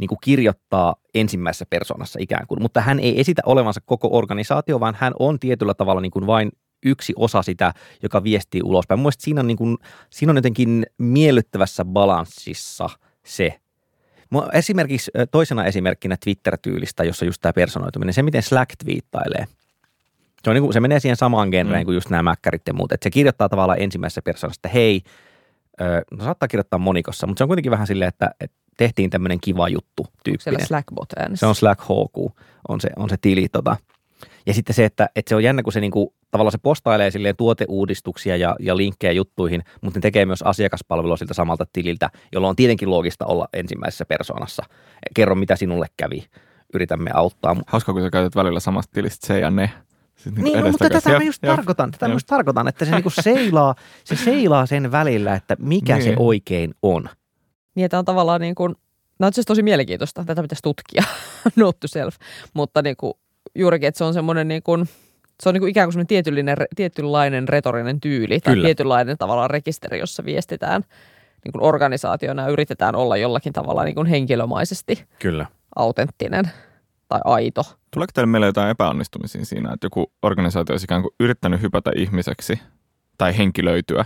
[0.00, 4.96] niin kuin kirjoittaa ensimmäisessä persoonassa ikään kuin, mutta hän ei esitä olevansa koko organisaatio, vaan
[4.98, 6.52] hän on tietyllä tavalla niin kuin vain
[6.86, 8.98] yksi osa sitä, joka viestii ulospäin.
[8.98, 9.76] Mun mielestä siinä on, niin kuin,
[10.10, 12.88] siinä on jotenkin miellyttävässä balanssissa
[13.24, 13.60] se.
[14.30, 19.46] Mua Esimerkiksi toisena esimerkkinä Twitter-tyylistä, jossa just tämä personoituminen, se miten Slack twiittailee.
[20.44, 21.84] Se, on niin kuin, se menee siihen samaan genreen Mm.
[21.84, 22.92] kuin just nämä mäkkärit ja muut.
[22.92, 25.02] Että se kirjoittaa tavallaan ensimmäisessä persoonassa, että hei,
[26.10, 29.68] no saattaa kirjoittaa monikossa, mutta se on kuitenkin vähän silleen, että, että tehtiin tämmöinen kiva
[29.68, 30.66] juttu Siellä tyyppinen.
[30.66, 31.40] Slackbot äänessä.
[31.40, 32.16] Se on Slack HQ,
[32.68, 33.48] on se, on se tili.
[33.48, 33.76] Tota.
[34.46, 37.36] Ja sitten se, että, että se on jännä, kun se niinku, tavallaan se postailee silleen
[37.36, 42.56] tuoteuudistuksia ja, ja linkkejä juttuihin, mutta ne tekee myös asiakaspalvelua siltä samalta tililtä, jolloin on
[42.56, 44.62] tietenkin loogista olla ensimmäisessä persoonassa.
[45.14, 46.24] Kerro, mitä sinulle kävi.
[46.74, 47.56] Yritämme auttaa.
[47.66, 49.70] Hauska, kun sä käytät välillä samasta tilistä se ja ne.
[50.16, 51.90] Siis Niin, no, mutta tätä mä just tarkoitan.
[51.90, 56.04] Tätä just tarkoitan, että se niinku seilaa, se seilaa sen välillä, että mikä Niin.
[56.04, 57.08] se oikein on.
[57.74, 58.74] Niin, että on tavallaan niin kuin,
[59.18, 61.02] no itse asiassa tosi mielenkiintoista, tätä pitäisi tutkia,
[61.56, 62.16] note to self,
[62.54, 63.14] mutta niin kuin,
[63.54, 64.88] juurikin, että se on semmoinen niin kuin,
[65.42, 68.66] se on niin kuin ikään kuin semmoinen tietynlainen, tietynlainen retorinen tyyli tai Kyllä.
[68.66, 70.82] tietynlainen tavallaan rekisteri, jossa viestitään
[71.44, 75.46] niin kuin organisaationa ja yritetään olla jollakin tavalla niin kuin henkilömaisesti Kyllä.
[75.76, 76.50] autenttinen
[77.08, 77.62] tai aito.
[77.90, 82.60] Tuleeko teille meille jotain epäonnistumisia siinä, että joku organisaatio olisi ikään kuin yrittänyt hypätä ihmiseksi
[83.18, 84.04] tai henkilöityä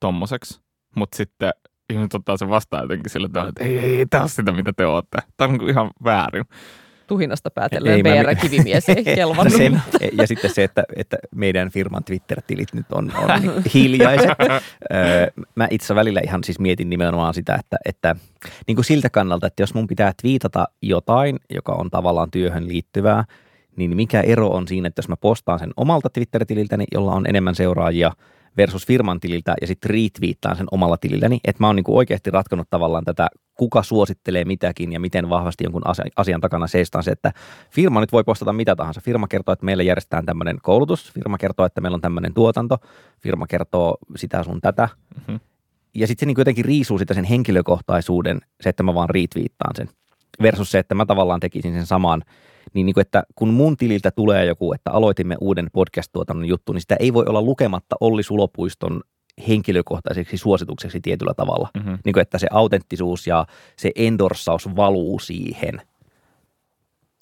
[0.00, 0.60] tommoseksi,
[0.96, 1.52] mutta sitten
[1.90, 4.72] ihmiset ottaa sen vastaan jotenkin sillä tavalla, että ei, ei, ei tämä ole sitä, mitä
[4.76, 5.18] te olette.
[5.36, 6.44] Tämä on niin kuin ihan väärin.
[7.06, 9.52] Tuhinasta päätellen PR-kivimies ei kelvannut.
[9.52, 9.70] Se,
[10.12, 14.30] ja sitten se, että, että meidän firman Twitter-tilit nyt on, on niin hiljaiset.
[14.94, 18.16] Öö, mä itse välillä ihan siis mietin nimenomaan sitä, että, että
[18.66, 23.24] niin kuin siltä kannalta, että jos mun pitää twiitata jotain, joka on tavallaan työhön liittyvää,
[23.76, 27.54] niin mikä ero on siinä, että jos mä postaan sen omalta Twitter-tililtäni, jolla on enemmän
[27.54, 28.12] seuraajia,
[28.56, 32.70] versus firman tililtä ja sitten retweettaan sen omalla tililläni, että mä oon niinku oikeasti ratkonut
[32.70, 37.32] tavallaan tätä, kuka suosittelee mitäkin ja miten vahvasti jonkun asia- asian takana seistaan se, että
[37.70, 39.00] firma nyt voi postata mitä tahansa.
[39.00, 42.76] Firma kertoo, että meillä järjestetään tämmöinen koulutus, firma kertoo, että meillä on tämmöinen tuotanto,
[43.22, 44.88] firma kertoo sitä sun tätä.
[45.28, 45.36] Mhm.
[45.94, 49.88] Ja sitten se niin jotenkin riisuu sitä sen henkilökohtaisuuden, se, että mä vaan retweettaan sen.
[50.42, 52.22] Versus se, että mä tavallaan tekisin sen saman.
[52.74, 56.80] Niin, niin kuin, että kun mun tililtä tulee joku, että aloitimme uuden podcast-tuotannon juttu, niin
[56.80, 59.00] sitä ei voi olla lukematta Olli Sulopuiston
[59.48, 61.68] henkilökohtaiseksi suositukseksi tietyllä tavalla.
[61.74, 61.98] Mm-hmm.
[62.04, 63.46] Niin kuin, että se autenttisuus ja
[63.76, 65.82] se endorsaus valuu siihen.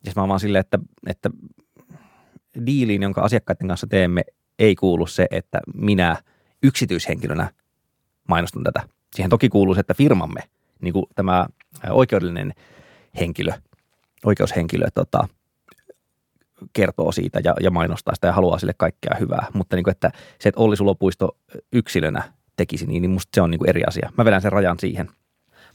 [0.07, 1.31] Ja mä vaan silleen, että, että
[2.66, 4.22] diiliin, jonka asiakkaiden kanssa teemme,
[4.59, 6.16] ei kuulu se, että minä
[6.62, 7.51] yksityishenkilönä
[8.29, 8.88] mainostan tätä.
[9.14, 10.40] Siihen toki kuuluu se, että firmamme,
[10.83, 11.46] niin kuin tämä
[11.90, 12.55] oikeudellinen
[13.20, 13.53] henkilö,
[14.24, 15.28] oikeushenkilö tota,
[16.72, 19.46] kertoo siitä ja, ja mainostaa sitä ja haluaa sille kaikkea hyvää.
[19.54, 21.37] Mutta niin kuin, että se, että Olli Sulopuisto
[21.72, 24.12] yksilönä tekisi niin, niin musta se on niin kuin eri asia.
[24.18, 25.11] Mä vedän sen rajan siihen.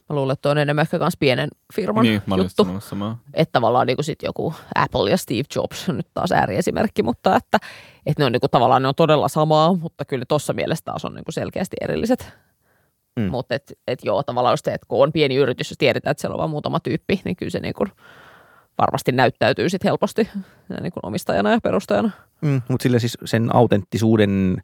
[0.10, 2.68] Mä luulen, että on enemmän ehkä myös pienen firman Niin, mä juttu.
[2.80, 3.20] samaa.
[3.34, 7.58] Että tavallaan niin kuin sit joku Apple ja Steve Jobs, nyt taas ääriesimerkki, mutta että,
[8.06, 11.06] että ne on niin kuin, tavallaan ne on todella samaa, mutta kyllä tuossa mielessä taas
[11.06, 12.34] on niin kuin selkeästi erilliset.
[13.16, 13.24] Mm.
[13.24, 13.30] Mm.
[13.30, 16.22] Mutta et, et joo, tavallaan just se, että kun on pieni yritys, jos tiedetään, että
[16.22, 17.92] siellä on vain muutama tyyppi, niin kyllä se niin kuin
[18.78, 20.30] varmasti näyttäytyy sit helposti
[20.82, 22.12] niin kuin omistajana ja perustajana.
[22.42, 24.64] Mm, mutta sillä siis sen autenttisuuden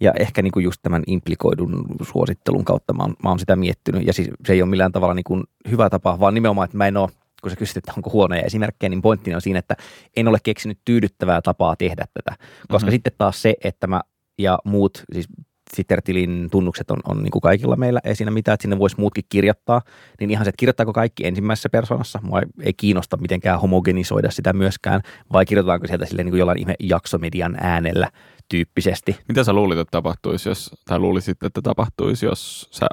[0.00, 4.06] ja ehkä niinku just tämän implikoidun suosittelun kautta mä oon, mä oon sitä miettinyt.
[4.06, 6.96] Ja siis se ei ole millään tavalla niinku hyvä tapa, vaan nimenomaan, että mä en
[6.96, 7.08] ole,
[7.42, 9.76] kun sä kysyt, että onko huonoja esimerkkejä, niin pointtini on siinä, että
[10.16, 12.30] en ole keksinyt tyydyttävää tapaa tehdä tätä.
[12.30, 12.74] Koska Mhm.
[12.84, 12.90] mm-hmm.
[12.90, 14.00] sitten taas se, että mä
[14.38, 15.28] ja muut, siis
[15.76, 19.24] Twitter-tilin tunnukset on, on niin kuin kaikilla meillä, ei siinä mitään, että sinne voisi muutkin
[19.28, 19.82] kirjoittaa,
[20.20, 24.52] niin ihan se, että kirjoittaako kaikki ensimmäisessä persoonassa, mua ei, ei kiinnosta mitenkään homogenisoida sitä
[24.52, 25.00] myöskään,
[25.32, 28.08] vai kirjoitetaanko sieltä sille niin kuin jollain ihme jaksomedian äänellä
[28.48, 29.16] tyyppisesti.
[29.28, 32.86] Mitä sä luulit, että tapahtuisi, jos, tai luulisit, että tapahtuisi, jos sä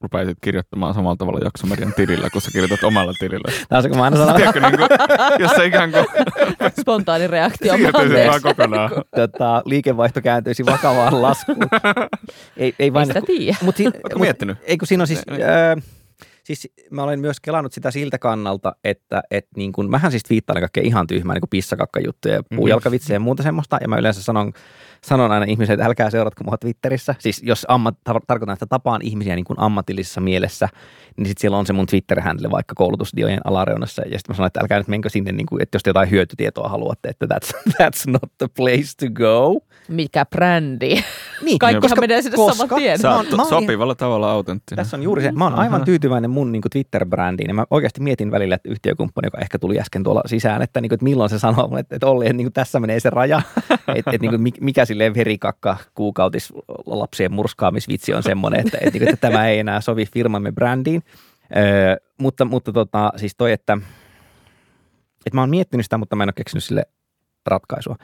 [0.00, 3.52] rupaisit kirjoittamaan samalla tavalla jaksomedian tilillä, kun sä kirjoitat omalla tilillä?
[3.68, 4.88] Tämä on se, kun mä aina sanon, Tiedätkö, niin kuin,
[5.38, 6.06] jos sä ikään kuin
[6.80, 7.76] Spontaani reaktio.
[7.76, 8.90] siirtyisit vaan kokonaan.
[9.16, 11.58] tota, liikevaihto kääntyisi vakavaan laskuun.
[12.56, 13.56] ei, ei vain, Ei sitä tiedä.
[13.62, 14.58] Mut si- Ootko mut- miettinyt?
[14.62, 15.76] Ei kun siinä on siis, öö,
[16.44, 20.62] siis mä olen myös kelannut sitä siltä kannalta, että et niin kun, mähän siis twiittailen
[20.62, 23.78] kaikkea ihan tyhmää niin kuin pissakakkajuttuja ja puujalkavitsejä ja muuta semmoista.
[23.80, 24.52] Ja mä yleensä sanon,
[25.04, 27.14] sanon aina ihmisille, että älkää seuratko mua Twitterissä.
[27.18, 30.68] Siis jos ammat, tar- tarkoitan, että tapaan ihmisiä niin kuin ammatillisessa mielessä,
[31.16, 34.02] niin sitten siellä on se mun Twitter-handle vaikka koulutusdiojen alareunassa.
[34.02, 36.10] Ja sitten mä sanon, että älkää nyt menkö sinne, niin kuin, että jos te jotain
[36.10, 39.60] hyötytietoa haluatte, että that's, that's not the place to go.
[39.88, 41.02] Mikä brändi.
[41.42, 42.98] Niin, Kaikkihan menee sinne saman tien.
[42.98, 44.84] Sä oot mä oon sopivalla tavalla autenttinen.
[44.84, 45.32] Tässä on juuri se.
[45.32, 47.48] Mä oon aivan tyytyväinen mun niin Twitter-brändiin.
[47.48, 50.88] Ja mä oikeasti mietin välillä, että yhtiökumppani, joka ehkä tuli äsken tuolla sisään, että, niin
[50.88, 53.10] kuin, että milloin se sanoo mulle, että, että Olli, että niin kuin, tässä menee se
[53.10, 53.42] raja.
[53.70, 56.52] että, että niin kuin, mikä silleen verikakka kuukautis
[56.86, 61.02] lapsien murskaamisvitsi on semmoinen, että, että, niin kuin, että tämä ei enää sovi firmamme brändiin.
[61.56, 63.78] Öö, mutta mutta tota, siis toi, että,
[65.26, 66.84] että mä oon miettinyt sitä, mutta mä en ole keksinyt sille
[67.46, 67.96] ratkaisua.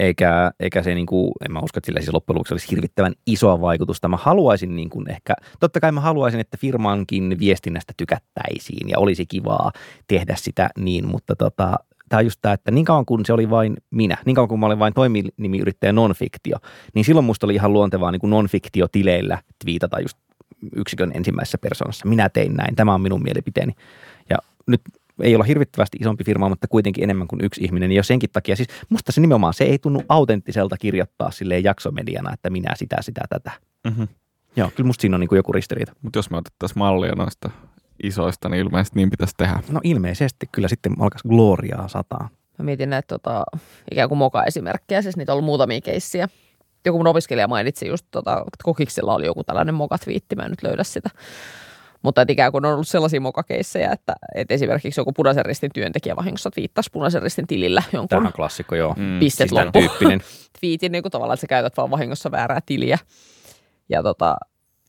[0.00, 3.12] Eikä, eikä se, niin kuin, en mä usko, että sillä siis loppujen lopuksi olisi hirvittävän
[3.26, 4.08] isoa vaikutusta.
[4.08, 9.26] Mä haluaisin niin kuin ehkä, totta kai mä haluaisin, että firmankin viestinnästä tykättäisiin ja olisi
[9.26, 9.72] kivaa
[10.06, 11.76] tehdä sitä niin, mutta tota,
[12.08, 14.60] tämä on just tämä, että niin kauan kuin se oli vain minä, niin kauan kuin
[14.60, 16.56] mä olin vain toiminimiyrittäjä nonfiktio,
[16.94, 20.18] niin silloin musta oli ihan luontevaa niin kuin nonfiktio-tileillä twiitata just
[20.76, 22.08] yksikön ensimmäisessä persoonassa.
[22.08, 23.72] Minä tein näin, tämä on minun mielipiteeni.
[24.30, 24.36] Ja
[24.66, 24.80] nyt
[25.22, 27.88] ei olla hirvittävästi isompi firma, mutta kuitenkin enemmän kuin yksi ihminen.
[27.88, 32.32] Niin jo senkin takia, siis musta se nimenomaan, se ei tunnu autenttiselta kirjoittaa silleen jaksomediana,
[32.32, 33.50] että minä sitä, sitä, tätä.
[33.84, 34.08] Mm-hmm.
[34.56, 35.92] Joo, kyllä musta siinä on niin kuin joku ristiriita.
[36.02, 37.50] Mutta jos me otettaisiin mallia noista
[38.02, 39.62] isoista, niin ilmeisesti niin pitäisi tehdä.
[39.70, 42.28] No ilmeisesti kyllä sitten alkaisi gloriaa sataa.
[42.58, 43.44] Mä mietin näitä tota,
[43.90, 46.28] ikään kuin moka-esimerkkejä, siis niitä on ollut muutamia keissiä.
[46.84, 50.62] Joku mun opiskelija mainitsi just, tota, että kokiksella oli joku tällainen moka-twiitti, mä en nyt
[50.62, 51.10] löydä sitä.
[52.02, 56.16] Mutta että ikään kuin on ollut sellaisia mokakeissejä, että, että esimerkiksi joku punaisen ristin työntekijä
[56.16, 58.94] vahingossa twiittasi punaisen ristin tilillä jonkun Tämä on klassikko, joo.
[58.96, 59.18] Mm.
[59.18, 60.20] pistet Siis tämän loppu tyyppinen.
[60.60, 62.98] twiitin, niin kuin tavallaan, että sä käytät vaan vahingossa väärää tiliä.
[63.88, 64.36] Ja tota,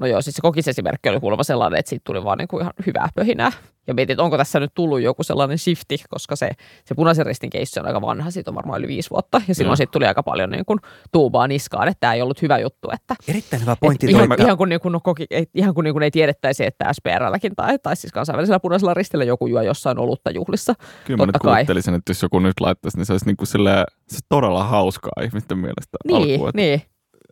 [0.01, 2.73] no joo, siis se kokisesimerkki oli kuulemma sellainen, että siitä tuli vaan niin kuin ihan
[2.85, 3.51] hyvää pöhinää.
[3.87, 6.49] Ja mietin, että onko tässä nyt tullut joku sellainen shifti, koska se,
[6.85, 9.41] se punaisen ristin keissi on aika vanha, siitä on varmaan yli viisi vuotta.
[9.47, 9.75] Ja silloin Joo.
[9.75, 10.79] siitä tuli aika paljon niin kuin
[11.11, 12.89] tuubaa niskaan, että tämä ei ollut hyvä juttu.
[12.93, 14.05] Että, Erittäin hyvä pointti.
[14.05, 16.65] et ihan, ihan, kuin, niin kuin, no, koki, ei, ihan kuin, niin kuin ei tiedettäisi,
[16.65, 20.73] että SPRlläkin tai, tai siis kansainvälisellä punaisella ristillä joku juo jossain olutta juhlissa.
[21.05, 24.13] Kyllä mä nyt kuvittelisin, että jos joku nyt laittaisi, niin se olisi niinku silleen, se
[24.13, 26.49] olisi todella hauskaa ihmisten mielestä Niin, alkuun.
[26.49, 26.81] että- niin.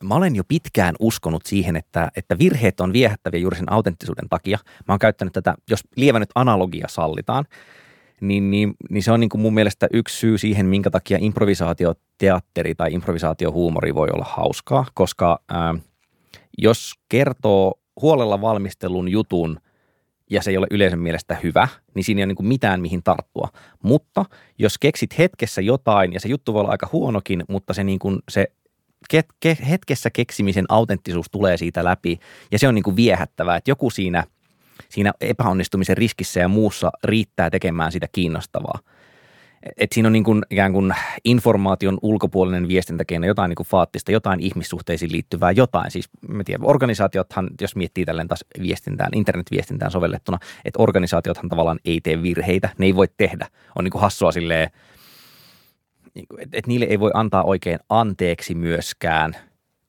[0.03, 4.57] Mä olen jo pitkään uskonut siihen, että, että virheet on viehättäviä juuri sen autenttisuuden takia.
[4.87, 7.45] Mä oon käyttänyt tätä, jos lievä nyt analogia sallitaan,
[8.21, 12.75] niin, niin, niin se on niin kuin mun mielestä yksi syy siihen, minkä takia improvisaatioteatteri
[12.75, 15.75] tai improvisaatiohuumori voi olla hauskaa, koska ää,
[16.57, 19.59] jos kertoo huolella valmistelun jutun
[20.29, 23.03] ja se ei ole yleisön mielestä hyvä, niin siinä ei ole niin kuin mitään mihin
[23.03, 23.49] tarttua.
[23.83, 24.25] Mutta
[24.57, 28.19] jos keksit hetkessä jotain, ja se juttu voi olla aika huonokin, mutta se, niin kuin,
[28.29, 28.47] se
[29.69, 32.19] hetkessä keksimisen autenttisuus tulee siitä läpi,
[32.51, 34.23] ja se on niin kuin viehättävää, että joku siinä,
[34.89, 38.79] siinä epäonnistumisen riskissä ja muussa riittää tekemään sitä kiinnostavaa.
[39.77, 44.39] Et siinä on niin kuin ikään kuin informaation ulkopuolinen viestintäkeino, jotain niin kuin faattista, jotain
[44.39, 45.91] ihmissuhteisiin liittyvää, jotain.
[45.91, 52.01] Siis mä tiedän, organisaatiothan, jos miettii tälleen taas viestintään, internetviestintään sovellettuna, että organisaatiothan tavallaan ei
[52.01, 53.47] tee virheitä, ne ei voi tehdä.
[53.75, 54.69] On niin kuin hassua silleen,
[56.15, 59.35] että et niille ei voi antaa oikein anteeksi myöskään,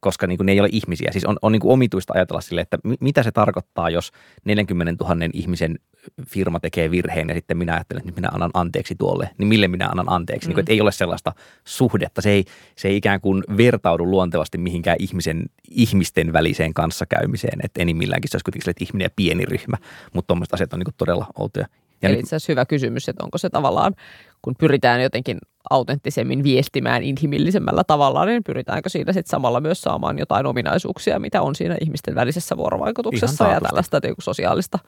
[0.00, 1.12] koska niin kuin ne ei ole ihmisiä.
[1.12, 4.12] Siis on, on niin kuin omituista ajatella sille, että mi- mitä se tarkoittaa, jos
[4.44, 5.78] 40 000 ihmisen
[6.26, 9.88] firma tekee virheen ja sitten minä ajattelen, että minä annan anteeksi tuolle, niin mille minä
[9.88, 10.46] annan anteeksi?
[10.46, 10.48] Mm.
[10.48, 11.33] Niin kuin, että ei ole sellaista
[11.64, 12.22] suhdetta.
[12.22, 12.44] Se ei,
[12.76, 17.61] se ei ikään kuin vertaudu luontevasti mihinkään ihmisen, ihmisten väliseen kanssakäymiseen.
[17.64, 19.76] Että enimmilläänkin se olisi kuitenkin sille, että ihminen ja pieni ryhmä,
[20.12, 21.66] mutta tuommoiset asiat on niin kuin todella outoja.
[22.03, 23.95] Ja Eli nyt- itse asiassa hyvä kysymys, että onko se tavallaan,
[24.43, 25.39] kun pyritään jotenkin
[25.71, 31.55] autenttisemmin viestimään inhimillisemmällä tavalla, niin pyritäänkö siinä sitten samalla myös saamaan jotain ominaisuuksia, mitä on
[31.55, 34.79] siinä ihmisten välisessä vuorovaikutuksessa ja tällaista niin kuin sosiaalista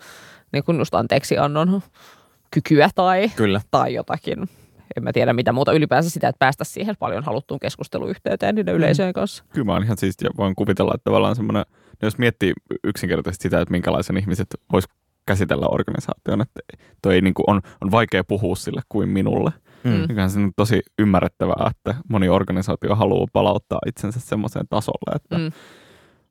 [0.52, 1.82] niin kuin just anteeksiannon
[2.50, 3.60] kykyä tai, Kyllä.
[3.70, 4.48] tai jotakin.
[4.96, 9.12] En mä tiedä mitä muuta ylipäänsä sitä, että päästä siihen paljon haluttuun keskusteluyhteyteen niiden yleisöjen
[9.12, 9.44] kanssa.
[9.52, 11.64] Kyllä mä oon ihan siistiä, voin kuvitella, että tavallaan semmoinen,
[12.02, 12.52] jos miettii
[12.84, 14.84] yksinkertaisesti sitä, että minkälaisen ihmiset vois
[15.26, 16.60] käsitellä organisaation, että
[17.02, 19.50] toi ei niin kuin on, on vaikea puhua sille kuin minulle.
[19.84, 20.04] Mm.
[20.08, 25.38] Mikä on se nyt tosi ymmärrettävää, että moni organisaatio haluaa palauttaa itsensä semmoiseen tasolle, että
[25.38, 25.44] Mm.
[25.44, 25.52] mm.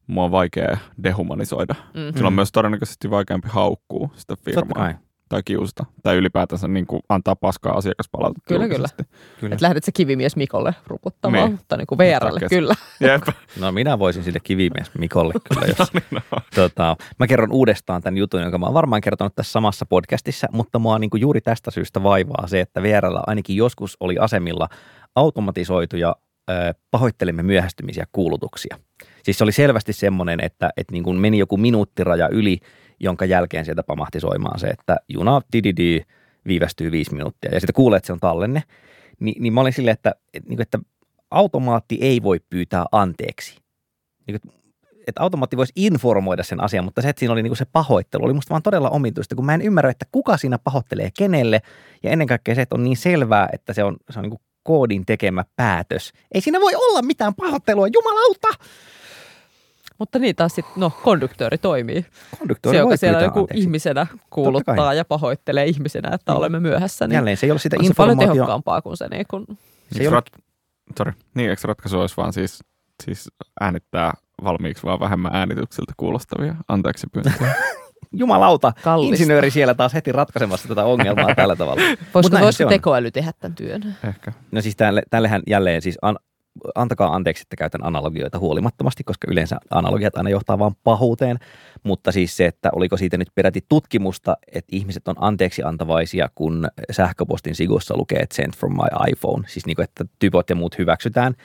[0.08, 1.76] mua on vaikea dehumanisoida.
[1.94, 2.14] Mm.
[2.14, 4.94] Sillä on myös todennäköisesti vaikeampi haukkua sitä Totta firmaa kai.
[5.32, 5.86] Tai kiusata.
[6.04, 9.04] Tai ylipäätänsä niin kuin antaa paskaa asiakaspalautetta Kyllä, julkisesti.
[9.40, 9.54] Kyllä.
[9.54, 11.52] Että lähdet se kivimies Mikolle ruputtamaan, Niin.
[11.52, 12.76] mutta niin kuin VRlle, kyllä.
[13.00, 13.24] Jep.
[13.60, 16.38] No minä voisin sille kivimies Mikolle kyllä, jos niin, no.
[16.56, 20.80] Tota, mä kerron uudestaan tämän jutun, jonka mä oon varmaan kertonut tässä samassa podcastissa, mutta
[20.80, 24.68] mua niin kuin juuri tästä syystä vaivaa se, että VRllä ainakin joskus oli asemilla
[25.16, 26.16] automatisoituja
[26.92, 28.78] pahoittelemme myöhästymisiä kuulutuksia.
[29.24, 32.58] Siis se oli selvästi semmoinen, että, että niin kuin meni joku minuuttiraja yli,
[33.04, 36.02] jonka jälkeen sieltä pamahti soimaan se, että juna dididi
[36.48, 38.64] viivästyy viisi minuuttia ja sitten kuulee, että se on tallenne.
[39.20, 40.80] Ni, niin mä olin silleen, että, että, niin kuin, että
[41.32, 43.58] automaatti ei voi pyytää anteeksi.
[44.28, 44.54] Niin kuin,
[45.08, 48.34] että automaatti voisi informoida sen asian, mutta se, että siinä oli niinku se pahoittelu, oli
[48.34, 51.62] musta vaan todella omituista, kun mä en ymmärrä, että kuka siinä pahoittelee kenelle,
[52.04, 55.06] ja ennen kaikkea se, että on niin selvää, että se on, se on niinku koodin
[55.06, 56.14] tekemä päätös.
[56.32, 58.48] Ei siinä voi olla mitään pahoittelua, jumalauta!
[60.02, 62.06] Mutta niin taas sitten, no, konduktööri toimii.
[62.40, 63.62] Konduktööri Se, joka siellä joku anteeksi.
[63.64, 66.38] ihmisenä kuuluttaa ja pahoittelee ihmisenä, että Mm.
[66.38, 68.34] olemme myöhässä, niin Jälleen se ei ole sitä on se paljon informaatio.
[68.34, 69.46] tehokkaampaa kuin se niin kuin,
[69.92, 70.42] Se ei ole, Rat-
[70.98, 71.14] Sorry.
[71.36, 72.60] Niin, eikö ratkaisu olisi vaan siis,
[73.04, 73.30] siis
[73.62, 77.54] äänittää valmiiksi vaan vähemmän äänitykseltä kuulostavia anteeksi pyyntöjä?
[78.12, 79.14] jumalauta, Kallista.
[79.14, 81.82] insinööri siellä taas heti ratkaisemassa tätä ongelmaa tällä tavalla.
[82.14, 83.96] voisiko, voisiko tekoäly tehdä tämän työn?
[84.04, 84.32] Ehkä.
[84.52, 86.18] No siis tälle, tällehän jälleen siis an,
[86.76, 91.40] antakaa anteeksi, että käytän analogioita huolimattomasti, koska yleensä analogiat aina johtaa vain pahuuteen,
[91.84, 96.68] mutta siis se, että oliko siitä nyt peräti tutkimusta, että ihmiset on anteeksi antavaisia, kun
[96.92, 101.36] sähköpostin sigussa lukee sent from my iPhone, siis niin kuin, että typot ja muut hyväksytään,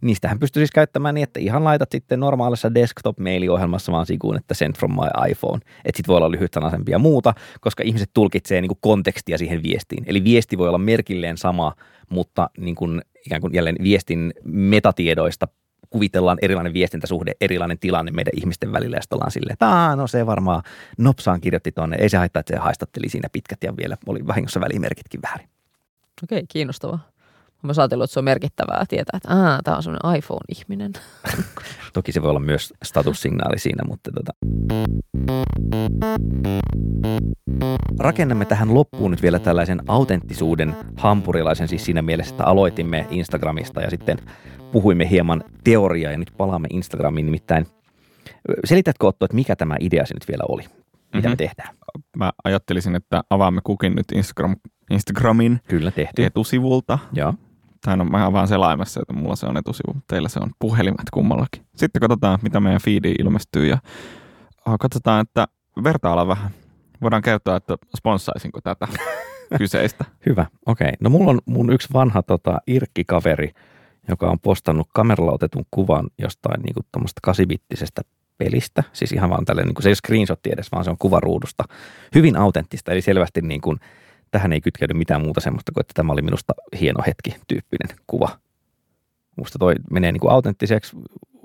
[0.00, 4.76] niistähän pystyy siis käyttämään niin, että ihan laitat sitten normaalissa desktop-mailiohjelmassa vaan sikuun, että send
[4.76, 5.60] from my iPhone.
[5.84, 10.04] Että sitten voi olla lyhytsanaisempia ja muuta, koska ihmiset tulkitsee niin kuin kontekstia siihen viestiin.
[10.06, 11.74] Eli viesti voi olla merkilleen sama,
[12.10, 15.48] mutta niin kuin, ikään kuin jälleen viestin metatiedoista
[15.90, 20.26] kuvitellaan erilainen viestintäsuhde, erilainen tilanne meidän ihmisten välillä, ja sitten ollaan silleen, että no se
[20.26, 20.62] varmaan
[20.98, 24.60] nopsaan kirjoitti tuonne, ei se haittaa, että se haistatteli siinä pitkät ja vielä oli vahingossa
[24.60, 25.48] välimerkitkin väärin.
[26.24, 27.13] Okei, kiinnostavaa.
[27.64, 30.92] Mä oon ajatellut, että se on merkittävää tietää, että aah, tämä on semmoinen iPhone-ihminen.
[31.92, 34.32] Toki se voi olla myös statussignaali siinä, mutta tota.
[37.98, 43.90] Rakennamme tähän loppuun nyt vielä tällaisen autenttisuuden hampurilaisen, siis siinä mielessä, että aloitimme Instagramista ja
[43.90, 44.18] sitten
[44.72, 47.66] puhuimme hieman teoriaa ja nyt palaamme Instagramiin nimittäin.
[48.64, 50.62] Selitätkö Otto, että mikä tämä idea se nyt vielä oli?
[50.62, 50.78] Mitä
[51.12, 51.30] mm-hmm.
[51.30, 51.76] me tehdään?
[52.16, 54.56] Mä ajattelisin, että avaamme kukin nyt Instagram,
[54.90, 56.24] Instagramin Kyllä tehty.
[56.24, 56.98] etusivulta.
[57.12, 57.34] Joo.
[57.84, 61.66] Tai no mä vaan selaimessa, että mulla se on etusivu, teillä se on puhelimet kummallakin.
[61.76, 63.78] Sitten katsotaan, mitä meidän feediin ilmestyy ja
[64.80, 65.48] katsotaan, että
[65.84, 66.50] vertailla vähän.
[67.02, 68.88] Voidaan käyttää, että sponssaisinko tätä
[69.58, 70.04] kyseistä.
[70.26, 70.84] Hyvä, okei.
[70.84, 70.96] Okay.
[71.00, 73.50] No mulla on mun yksi vanha tota, irkkikaveri,
[74.08, 78.02] joka on postannut kameralla otetun kuvan jostain niin kuin kasibittisestä
[78.38, 78.82] pelistä.
[78.92, 81.64] Siis ihan vaan tällainen, niin kuin, se ei ole screenshotti edes, vaan se on kuvaruudusta.
[82.14, 83.80] Hyvin autenttista, eli selvästi niin kuin,
[84.34, 88.28] tähän ei kytkeydy mitään muuta semmoista kuin, että tämä oli minusta hieno hetki tyyppinen kuva.
[89.36, 90.96] Musta toi menee niin kuin autenttiseksi.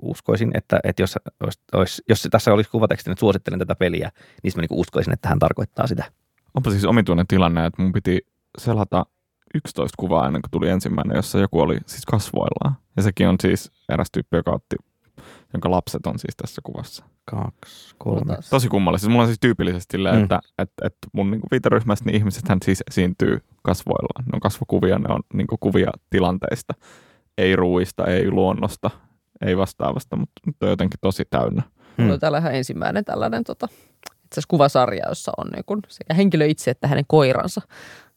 [0.01, 4.11] Uskoisin, että, että jos, olisi, olisi, jos tässä olisi kuvateksti, että suosittelen tätä peliä,
[4.43, 6.03] niin mä niin uskoisin, että hän tarkoittaa sitä.
[6.53, 8.21] Onpa siis omituinen tilanne, että mun piti
[8.57, 9.05] selata
[9.55, 12.75] 11 kuvaa ennen kuin tuli ensimmäinen, jossa joku oli siis kasvoillaan.
[12.97, 14.75] Ja sekin on siis eräs tyyppi, joka otti,
[15.53, 17.05] jonka lapset on siis tässä kuvassa.
[17.25, 18.37] Kaksi, kolme.
[18.49, 19.03] Tosi kummallista.
[19.03, 20.23] Siis mulla on siis tyypillisesti silleen, mm.
[20.23, 24.25] että, että, että mun niin viiteryhmästä niin ihmisethän siis esiintyy kasvoillaan.
[24.25, 26.73] Ne on kasvokuvia, ne on niin kuvia tilanteista.
[27.37, 28.89] Ei ruuista, ei luonnosta,
[29.45, 31.61] ei vastaavasta, mutta nyt on jotenkin tosi täynnä.
[31.97, 32.03] Mm.
[32.03, 33.67] Mulla on täällä ihan ensimmäinen tällainen tota,
[34.25, 37.61] itse kuvasarja, jossa on niin kun sekä henkilö itse että hänen koiransa.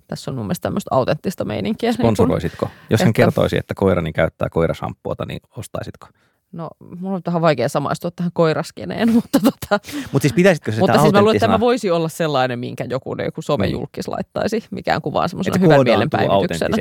[0.08, 1.90] Tässä on mun mielestä tämmöistä autenttista meininkiä.
[1.90, 2.66] Niin Sponsoroisitko?
[2.66, 3.16] Niin Jos hän että...
[3.16, 6.08] kertoisi, että koirani käyttää koirasampuota, niin ostaisitko?
[6.52, 9.80] No, mulla on vähän vaikea samaistua tähän koiraskeneen, mutta tota...
[10.12, 13.16] Mut siis pitäisikö se Mutta siis mä luulen, että tämä voisi olla sellainen, minkä joku,
[13.24, 14.12] joku somejulkis niin.
[14.12, 16.76] laittaisi, mikään kuvaa semmoisena hyvän mielenpäivityksenä.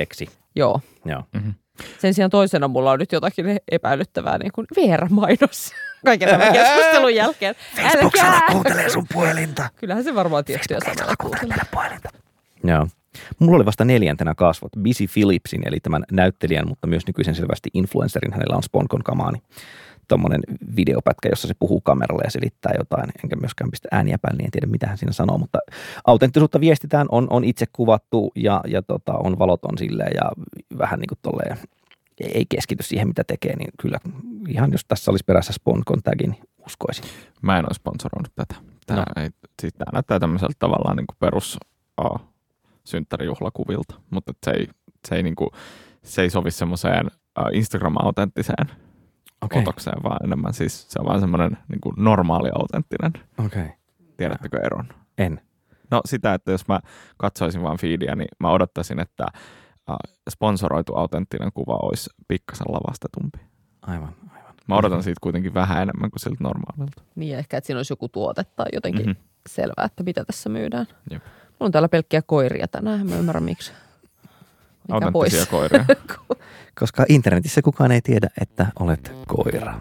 [0.55, 0.81] Joo.
[1.05, 1.23] Joo.
[1.33, 1.53] Mm-hmm.
[1.99, 5.71] Sen sijaan toisena mulla on nyt jotakin epäilyttävää, niin kuin VR-mainos
[6.05, 7.55] kaiken tämän keskustelun jälkeen.
[7.75, 9.69] Facebook-sana kuuntelee sun puhelinta.
[9.75, 11.57] Kyllähän se varmaan tiettyjä sanoja kuuntelee.
[11.71, 12.09] puhelinta.
[12.63, 12.87] Joo.
[13.39, 18.33] Mulla oli vasta neljäntenä kasvot Busy Philipsin, eli tämän näyttelijän, mutta myös nykyisen selvästi influencerin.
[18.33, 19.41] Hänellä on Sponkon kamaani.
[20.07, 20.41] Tuommoinen
[20.75, 24.51] videopätkä, jossa se puhuu kameralle ja selittää jotain, enkä myöskään pistä ääniä päälle, niin en
[24.51, 25.59] tiedä mitä hän siinä sanoo, mutta
[26.05, 30.31] autenttisuutta viestitään, on, on itse kuvattu ja, ja tota, on valoton silleen ja
[30.77, 31.57] vähän niin kuin tolleen,
[32.21, 33.97] ei keskity siihen, mitä tekee, niin kyllä
[34.47, 37.05] ihan jos tässä olisi perässä Sponkon tagi, niin uskoisin.
[37.41, 38.55] Mä en ole sponsoroinut tätä.
[38.87, 39.23] Tämä, no.
[39.23, 39.29] ei,
[39.61, 41.57] siis tämä näyttää tämmöiseltä tavallaan niin kuin perus
[42.83, 44.67] synttärijuhlakuvilta, mutta se ei,
[45.07, 45.51] se ei, niinku,
[46.03, 48.71] se ei sovi semmoiseen uh, Instagram-autenttiseen
[49.41, 49.61] okay.
[49.61, 53.11] otokseen, vaan enemmän siis se on vaan semmoinen niinku normaali autenttinen.
[53.45, 53.69] Okay.
[54.17, 54.87] Tiedättekö eron?
[55.17, 55.41] En.
[55.91, 56.79] No sitä, että jos mä
[57.17, 59.25] katsoisin vaan feedia, niin mä odottaisin, että
[59.89, 59.95] uh,
[60.29, 63.39] sponsoroitu autenttinen kuva olisi pikkasen lavastetumpi.
[63.81, 64.55] Aivan, aivan.
[64.67, 67.01] Mä odotan siitä kuitenkin vähän enemmän kuin siltä normaalilta.
[67.15, 69.23] Niin, ehkä että siinä olisi joku tuote tai jotenkin mm-hmm.
[69.49, 70.85] selvää, että mitä tässä myydään.
[71.11, 71.23] Jep.
[71.61, 73.71] Mulla on täällä pelkkiä koiria tänään, mä ymmärrän miksi.
[74.21, 75.71] Mikä Autenttisia pois?
[75.71, 75.85] koiria.
[76.79, 79.73] Koska internetissä kukaan ei tiedä, että olet koira.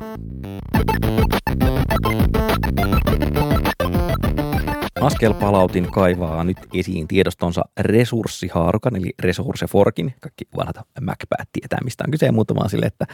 [5.00, 10.14] Askel palautin kaivaa nyt esiin tiedostonsa resurssihaarukan, eli Resourceforkin.
[10.20, 13.06] Kaikki vanhat Macpäät tietää, mistä on kyse, mutta vaan sille, että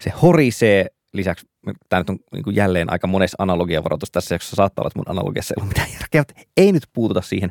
[0.00, 1.46] se horisee lisäksi,
[1.88, 5.54] tämä nyt on niin jälleen aika monessa analogiavaroitus tässä, jossa saattaa olla, että mun analogiassa
[5.58, 7.50] ei ole mitään järkeä, mutta ei nyt puututa siihen.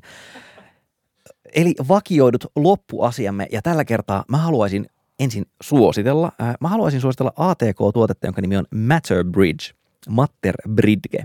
[1.55, 4.85] Eli vakioidut loppuasiamme, ja tällä kertaa mä haluaisin
[5.19, 9.65] ensin suositella, äh, mä haluaisin suositella ATK-tuotetta, jonka nimi on Matter Bridge,
[10.09, 11.23] Matter Bridge,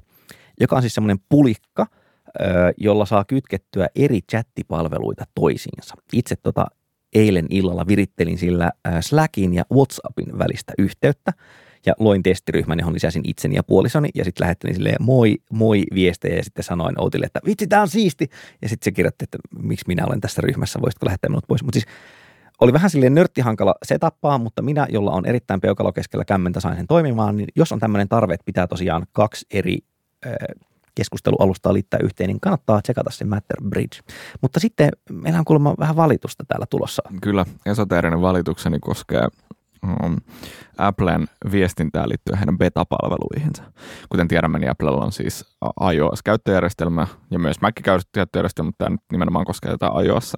[0.61, 1.87] joka on siis semmoinen pulikka,
[2.76, 5.95] jolla saa kytkettyä eri chattipalveluita toisiinsa.
[6.12, 6.66] Itse tota
[7.12, 11.32] eilen illalla virittelin sillä äh, Slackin ja WhatsAppin välistä yhteyttä,
[11.87, 16.37] ja loin testiryhmän, johon lisäsin itseni ja puolisoni ja sitten lähettelin silleen moi, moi viestejä
[16.37, 18.28] ja sitten sanoin Outille, että vitsi, tämä on siisti.
[18.62, 21.62] Ja sitten se kirjoitti, että miksi minä olen tässä ryhmässä, voisitko lähettää minut pois.
[21.62, 21.87] Mutta siis
[22.61, 26.87] oli vähän silleen nörttihankala setappaa, mutta minä, jolla on erittäin peukalo keskellä kämmentä, sain sen
[26.87, 29.78] toimimaan, niin jos on tämmöinen tarve, että pitää tosiaan kaksi eri
[30.26, 30.32] äh,
[30.95, 33.99] keskustelualustaa liittää yhteen, niin kannattaa tsekata se Matter Bridge.
[34.43, 37.03] Mutta sitten meillä on kuulemma vähän valitusta täällä tulossa.
[37.22, 39.28] Kyllä, esoteerinen valitukseni koskee
[40.05, 40.16] um,
[40.78, 43.62] Applen viestintää liittyen heidän beta-palveluihinsa.
[44.09, 45.57] Kuten tiedämme, niin Applella on siis
[45.93, 50.32] iOS-käyttöjärjestelmä ja myös Mac-käyttöjärjestelmä, mutta tämä nyt nimenomaan koskee tätä iOS,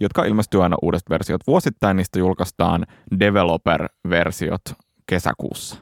[0.00, 1.96] jotka ilmestyy aina uudet versiot vuosittain.
[1.96, 2.86] Niistä julkaistaan
[3.20, 4.74] developer-versiot
[5.06, 5.76] kesäkuussa.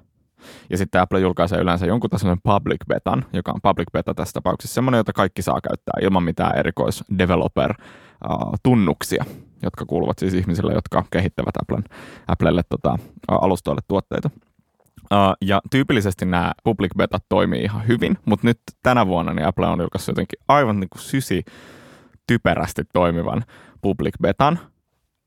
[0.71, 4.75] Ja sitten Apple julkaisee yleensä jonkun tasoinen public betan, joka on public beta tässä tapauksessa
[4.75, 7.75] semmoinen, jota kaikki saa käyttää ilman mitään erikois developer
[8.63, 9.25] tunnuksia,
[9.63, 11.85] jotka kuuluvat siis ihmisille, jotka kehittävät Applen,
[12.29, 12.99] Applelle tota,
[13.29, 14.31] alustoille tuotteita.
[15.13, 19.67] Uh, ja tyypillisesti nämä public betat toimii ihan hyvin, mutta nyt tänä vuonna niin Apple
[19.67, 21.45] on julkaissut jotenkin aivan niin kuin sysi
[22.27, 23.45] typerästi toimivan
[23.83, 24.59] public betan,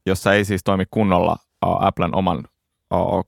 [0.05, 2.43] jossa ei siis toimi kunnolla Applen oman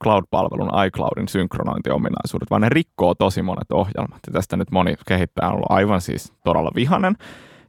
[0.03, 4.20] cloud-palvelun iCloudin synkronointiominaisuudet, vaan ne rikkoo tosi monet ohjelmat.
[4.28, 7.16] Ja tästä nyt moni kehittäjä on ollut aivan siis todella vihanen.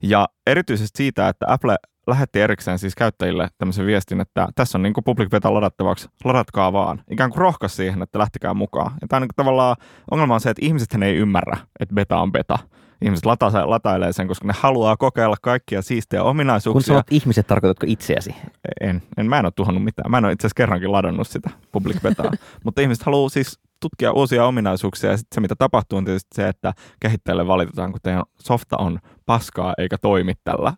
[0.09, 1.76] Ja erityisesti siitä, että Apple
[2.07, 7.02] lähetti erikseen siis käyttäjille tämmöisen viestin, että tässä on niin public beta ladattavaksi, ladatkaa vaan.
[7.11, 8.92] Ikään kuin rohkas siihen, että lähtikää mukaan.
[9.00, 9.76] Ja tämä on niin tavallaan,
[10.11, 12.59] ongelma on se, että ihmiset ei ymmärrä, että beta on beta
[13.02, 16.72] ihmiset lata, latailee sen, koska ne haluaa kokeilla kaikkia siistejä ominaisuuksia.
[16.72, 18.34] Kun sanot ihmiset, tarkoitatko itseäsi?
[18.80, 20.11] En, en mä en ole tuhannut mitään.
[20.11, 22.30] Mä en ole itse asiassa kerrankin ladannut sitä public betaa.
[22.64, 26.49] Mutta ihmiset haluaa siis tutkia uusia ominaisuuksia ja sitten se, mitä tapahtuu, on tietysti se,
[26.49, 30.72] että kehittäjälle valitetaan, kun teidän softa on paskaa eikä toimi tällä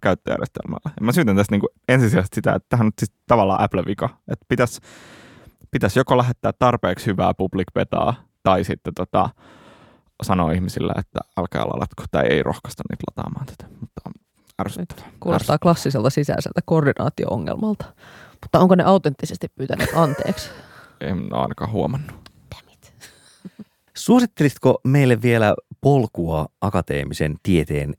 [0.00, 0.90] käyttöjärjestelmällä.
[1.00, 4.08] Ja mä syytän tästä niin kuin ensisijaisesti sitä, että tähän on siis tavallaan Apple-vika.
[4.28, 4.80] Että pitäisi
[5.74, 9.30] pitäisi joko lähettää tarpeeksi hyvää public betaa tai sitten tota,
[10.22, 13.64] sanoa ihmisille, että älkää ladatko tai ei rohkaista niitä lataamaan tätä.
[13.80, 14.10] Mutta
[14.60, 15.10] ärsyttävää.
[15.20, 17.84] Kuulostaa klassiselta sisäiseltä koordinaatio-ongelmalta.
[18.42, 20.50] Mutta onko ne autenttisesti pyytäneet anteeksi?
[21.00, 22.23] En ole ainakaan huomannut.
[23.96, 27.94] Suosittelisitko meille vielä polkua akateemisen tieteen,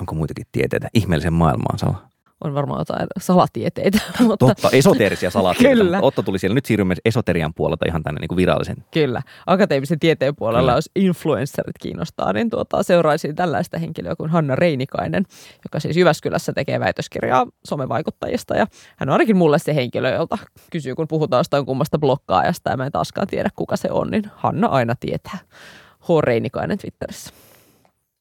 [0.00, 2.09] onko muitakin tieteitä, ihmeellisen maailmaan, Sala?
[2.44, 3.98] On varmaan jotain salatieteitä.
[4.20, 4.46] Mutta...
[4.46, 5.82] Totta, esoteerisia salatieteitä.
[5.82, 6.00] Kyllä.
[6.02, 6.54] Otto tuli siellä.
[6.54, 8.76] Nyt siirrymme esoterian puolelta ihan tänne niin kuin virallisen.
[8.90, 9.22] Kyllä.
[9.46, 10.78] Akateemisen tieteen puolella, Kyllä.
[10.78, 15.24] jos influencerit kiinnostaa, niin tuota, seuraisin tällaista henkilöä kuin Hanna Reinikainen,
[15.64, 18.56] joka siis Jyväskylässä tekee väitöskirjaa somevaikuttajista.
[18.56, 18.66] Ja
[18.96, 20.38] hän on ainakin mulle se henkilö, jolta
[20.70, 24.24] kysyy, kun puhutaan jostain kummasta blokkaajasta ja mä en taaskaan tiedä, kuka se on, niin
[24.34, 25.38] Hanna aina tietää.
[26.00, 26.08] H.
[26.22, 27.32] Reinikainen Twitterissä.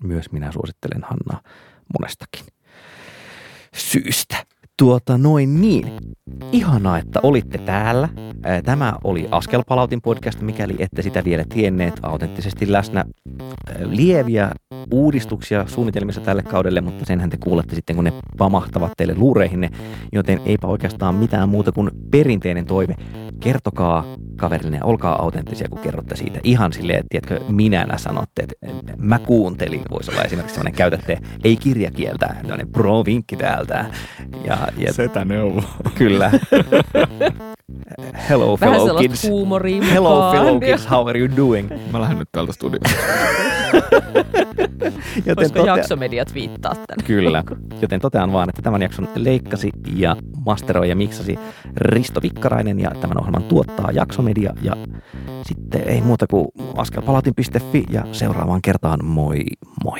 [0.03, 1.41] Myös minä suosittelen Hannaa
[1.99, 2.58] monestakin
[3.75, 4.45] syystä.
[4.77, 5.85] Tuota noin niin.
[6.51, 8.09] Ihanaa, että olitte täällä.
[8.65, 11.93] Tämä oli Askelpalautin podcast, mikäli ette sitä vielä tienneet.
[12.03, 13.05] Autenttisesti läsnä
[13.79, 14.51] lieviä
[14.91, 19.69] uudistuksia suunnitelmissa tälle kaudelle, mutta senhän te kuulette sitten, kun ne pamahtavat teille luureihinne.
[20.11, 22.95] Joten eipä oikeastaan mitään muuta kuin perinteinen toive.
[23.39, 24.05] Kertokaa
[24.35, 26.39] kaverille, olkaa autenttisia, kun kerrotte siitä.
[26.43, 29.81] Ihan silleen, että tiedätkö, minä sanotte, että mä kuuntelin.
[29.91, 33.85] Voisi olla esimerkiksi sellainen käytätte, ei kirjakieltä, tämmöinen pro-vinkki täältä.
[34.45, 35.63] Ja, ja, Setä neuvo.
[35.95, 36.18] Kyllä.
[38.29, 39.23] Hello fellow kids.
[39.93, 41.69] Hello fellow kids, how are you doing?
[41.91, 42.89] Mä lähden nyt täältä studiosta.
[45.25, 45.77] Joten Voisiko totea...
[45.77, 47.03] jaksomediat viittaa tänne?
[47.03, 47.43] Kyllä.
[47.81, 50.15] Joten totean vaan, että tämän jakson leikkasi ja
[50.45, 51.39] masteroi ja miksasi
[51.75, 54.53] Risto Vikkarainen ja tämän ohjelman tuottaa jaksomedia.
[54.61, 54.73] Ja
[55.47, 56.47] sitten ei muuta kuin
[56.77, 59.43] askelpalautin.fi ja seuraavaan kertaan moi
[59.83, 59.99] moi.